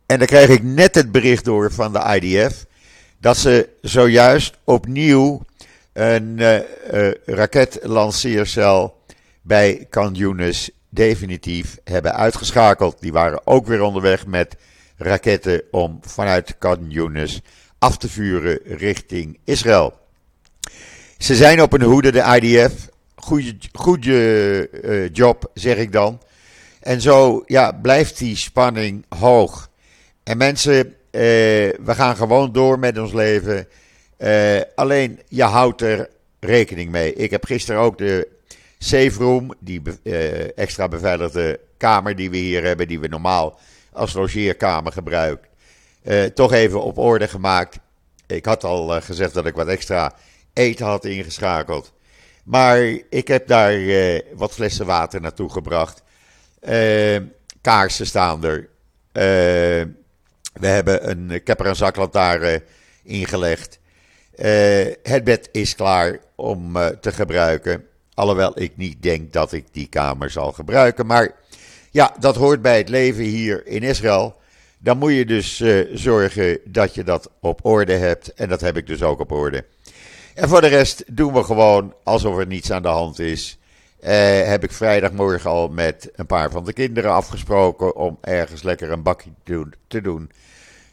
En 0.07 0.19
dan 0.19 0.27
kreeg 0.27 0.49
ik 0.49 0.63
net 0.63 0.95
het 0.95 1.13
bericht 1.13 1.45
door 1.45 1.73
van 1.73 1.93
de 1.93 2.21
IDF 2.21 2.67
dat 3.19 3.37
ze 3.37 3.69
zojuist 3.81 4.57
opnieuw 4.65 5.43
een 5.93 6.39
uh, 6.39 7.11
raketlanceercel 7.27 9.03
bij 9.43 9.87
Can 9.91 10.43
definitief 10.89 11.79
hebben 11.85 12.15
uitgeschakeld. 12.15 13.01
Die 13.01 13.13
waren 13.13 13.47
ook 13.47 13.67
weer 13.67 13.83
onderweg 13.83 14.27
met 14.27 14.57
raketten 14.99 15.63
om 15.71 15.99
vanuit 16.03 16.59
Can 16.59 16.93
af 17.79 17.97
te 17.97 18.09
vuren 18.09 18.59
richting 18.65 19.39
Israël. 19.45 19.95
Ze 21.19 21.35
zijn 21.35 21.63
op 21.63 21.73
een 21.73 21.83
hoede, 21.83 22.13
de 22.13 22.39
IDF. 22.41 22.89
Goede, 23.15 23.57
goede 23.73 24.69
uh, 24.83 25.09
job, 25.13 25.51
zeg 25.55 25.77
ik 25.77 25.93
dan. 25.93 26.21
En 26.81 27.01
zo 27.01 27.43
ja, 27.47 27.73
blijft 27.73 28.19
die 28.19 28.37
spanning 28.37 29.05
hoog. 29.09 29.71
En 30.23 30.37
mensen, 30.37 30.87
uh, 30.87 30.93
we 31.11 31.95
gaan 31.95 32.17
gewoon 32.17 32.53
door 32.53 32.79
met 32.79 32.99
ons 32.99 33.13
leven. 33.13 33.69
Uh, 34.19 34.61
alleen 34.75 35.21
je 35.29 35.43
houdt 35.43 35.81
er 35.81 36.09
rekening 36.41 36.91
mee. 36.91 37.15
Ik 37.15 37.31
heb 37.31 37.45
gisteren 37.45 37.81
ook 37.81 37.99
de 37.99 38.29
safe 38.79 39.19
room, 39.19 39.55
die 39.59 39.83
extra 40.55 40.89
beveiligde 40.89 41.61
kamer 41.77 42.17
die 42.17 42.31
we 42.31 42.37
hier 42.37 42.65
hebben, 42.65 42.89
die 42.89 43.01
we 43.01 43.09
normaal 43.09 43.59
als 43.99 44.13
logeerkamer 44.13 44.93
gebruiken, 44.93 45.49
toch 46.35 46.53
even 46.53 46.83
op 46.83 46.99
orde 46.99 47.29
gemaakt. 47.29 47.79
Ik 48.27 48.45
had 48.45 48.65
al 48.65 49.01
gezegd 49.01 49.35
dat 49.35 49.47
ik 49.47 49.55
wat 49.55 49.69
extra 49.69 50.15
eten 50.53 50.87
had 50.87 51.05
ingeschakeld. 51.05 51.93
Maar 52.45 52.79
ik 53.11 53.29
heb 53.29 53.47
daar 53.47 53.73
wat 54.35 54.53
flessen 54.53 54.87
water 54.87 55.21
naartoe 55.21 55.51
gebracht. 55.51 56.03
kaarsen 57.61 58.07
staan 58.07 58.45
er. 58.45 58.69
We 60.53 60.67
hebben 60.67 61.11
een, 61.11 61.31
ik 61.31 61.47
heb 61.47 61.61
er 61.61 61.67
een 61.67 61.77
zaklantaarn 61.77 62.63
ingelegd. 63.03 63.79
Het 65.03 65.25
bed 65.25 65.49
is 65.53 65.75
klaar 65.75 66.19
om 66.35 66.73
te 67.01 67.13
gebruiken. 67.13 67.85
Alhoewel 68.15 68.61
ik 68.61 68.77
niet 68.77 69.03
denk 69.03 69.33
dat 69.33 69.53
ik 69.53 69.65
die 69.73 69.89
kamer 69.89 70.31
zal 70.31 70.53
gebruiken. 70.53 71.07
Maar 71.07 71.35
ja, 71.99 72.15
dat 72.19 72.37
hoort 72.37 72.63
bij 72.63 72.79
het 72.79 72.89
leven 72.89 73.25
hier 73.25 73.67
in 73.67 73.83
Israël. 73.83 74.37
Dan 74.79 74.99
moet 74.99 75.13
je 75.13 75.25
dus 75.25 75.61
uh, 75.61 75.87
zorgen 75.93 76.59
dat 76.65 76.95
je 76.95 77.05
dat 77.05 77.31
op 77.41 77.65
orde 77.65 77.93
hebt. 77.93 78.35
En 78.35 78.49
dat 78.49 78.61
heb 78.61 78.77
ik 78.77 78.87
dus 78.87 79.03
ook 79.03 79.21
op 79.21 79.33
orde. 79.33 79.65
En 80.35 80.49
voor 80.49 80.61
de 80.61 80.67
rest 80.67 81.05
doen 81.17 81.33
we 81.33 81.43
gewoon 81.43 81.95
alsof 82.05 82.39
er 82.39 82.47
niets 82.47 82.71
aan 82.71 82.83
de 82.83 82.89
hand 82.89 83.19
is. 83.19 83.59
heb 84.01 84.65
ik 84.65 84.73
vrijdagmorgen 84.73 85.51
al 85.51 85.69
met 85.69 86.11
een 86.15 86.27
paar 86.27 86.51
van 86.51 86.65
de 86.65 86.73
kinderen 86.73 87.13
afgesproken 87.13 87.97
om 87.97 88.19
ergens 88.21 88.63
lekker 88.63 88.91
een 88.91 89.03
bakje 89.03 89.31
te 89.45 89.53
doen. 89.53 89.75
Te 89.87 90.01
doen. 90.01 90.31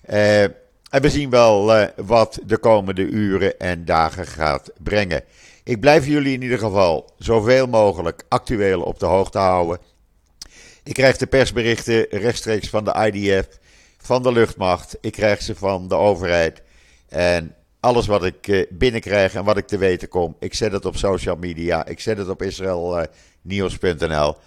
Uh, 0.10 0.44
en 0.44 1.02
we 1.02 1.10
zien 1.10 1.30
wel 1.30 1.88
wat 1.96 2.40
de 2.46 2.58
komende 2.58 3.02
uren 3.02 3.60
en 3.60 3.86
dagen 3.86 4.28
gaat 4.28 4.72
brengen. 4.84 5.24
Ik 5.64 5.80
blijf 5.80 6.08
jullie 6.08 6.34
in 6.34 6.42
ieder 6.42 6.60
geval 6.60 7.10
zoveel 7.18 7.68
mogelijk 7.68 8.24
actueel 8.30 8.82
op 8.82 9.00
de 9.00 9.06
hoogte 9.06 9.38
houden. 9.38 9.80
Ik 10.86 10.94
krijg 10.94 11.18
de 11.18 11.28
persberichten 11.28 12.06
rechtstreeks 12.10 12.70
van 12.70 12.84
de 12.84 13.12
IDF, 13.12 13.48
van 13.98 14.24
de 14.24 14.32
luchtmacht. 14.32 14.98
Ik 15.02 15.12
krijg 15.12 15.42
ze 15.42 15.56
van 15.56 15.88
de 15.88 15.96
overheid. 15.96 16.62
En 17.10 17.56
alles 17.80 18.08
wat 18.08 18.26
ik 18.26 18.48
uh, 18.48 18.66
binnenkrijg 18.70 19.34
en 19.34 19.44
wat 19.44 19.58
ik 19.58 19.68
te 19.68 19.78
weten 19.78 20.08
kom, 20.08 20.36
ik 20.40 20.54
zet 20.54 20.72
het 20.72 20.86
op 20.86 20.98
social 20.98 21.36
media. 21.36 21.86
Ik 21.86 22.00
zet 22.00 22.18
het 22.18 22.30
op 22.30 22.42
israelnieuws.nl. 22.42 24.38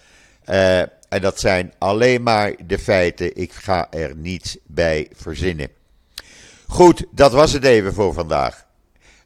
Uh, 0.49 0.79
en 1.09 1.21
dat 1.21 1.41
zijn 1.41 1.73
alleen 1.79 2.23
maar 2.23 2.55
de 2.67 2.79
feiten. 2.79 3.37
Ik 3.37 3.53
ga 3.53 3.91
er 3.91 4.17
niets 4.17 4.57
bij 4.67 5.09
verzinnen. 5.15 5.69
Goed, 6.67 7.05
dat 7.11 7.33
was 7.33 7.53
het 7.53 7.65
even 7.65 7.95
voor 7.95 8.13
vandaag. 8.13 8.67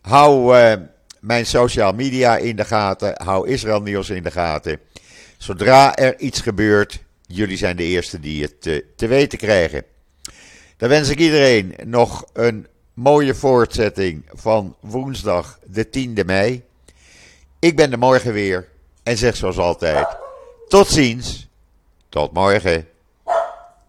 Hou 0.00 0.58
uh, 0.58 0.72
mijn 1.20 1.46
social 1.46 1.92
media 1.92 2.36
in 2.36 2.56
de 2.56 2.64
gaten. 2.64 3.22
Hou 3.22 3.48
Israël 3.48 3.82
Nieuws 3.82 4.10
in 4.10 4.22
de 4.22 4.30
gaten. 4.30 4.80
Zodra 5.42 5.96
er 5.96 6.18
iets 6.18 6.40
gebeurt, 6.40 7.02
jullie 7.26 7.56
zijn 7.56 7.76
de 7.76 7.82
eerste 7.82 8.20
die 8.20 8.42
het 8.42 8.60
te, 8.60 8.84
te 8.96 9.06
weten 9.06 9.38
krijgen. 9.38 9.84
Dan 10.76 10.88
wens 10.88 11.08
ik 11.08 11.18
iedereen 11.18 11.74
nog 11.84 12.24
een 12.32 12.66
mooie 12.94 13.34
voortzetting 13.34 14.24
van 14.32 14.76
woensdag 14.80 15.58
de 15.66 15.86
10e 15.86 16.24
mei. 16.26 16.62
Ik 17.58 17.76
ben 17.76 17.92
er 17.92 17.98
morgen 17.98 18.32
weer 18.32 18.68
en 19.02 19.16
zeg 19.16 19.36
zoals 19.36 19.56
altijd: 19.58 20.06
tot 20.68 20.88
ziens, 20.88 21.48
tot 22.08 22.32
morgen. 22.32 22.88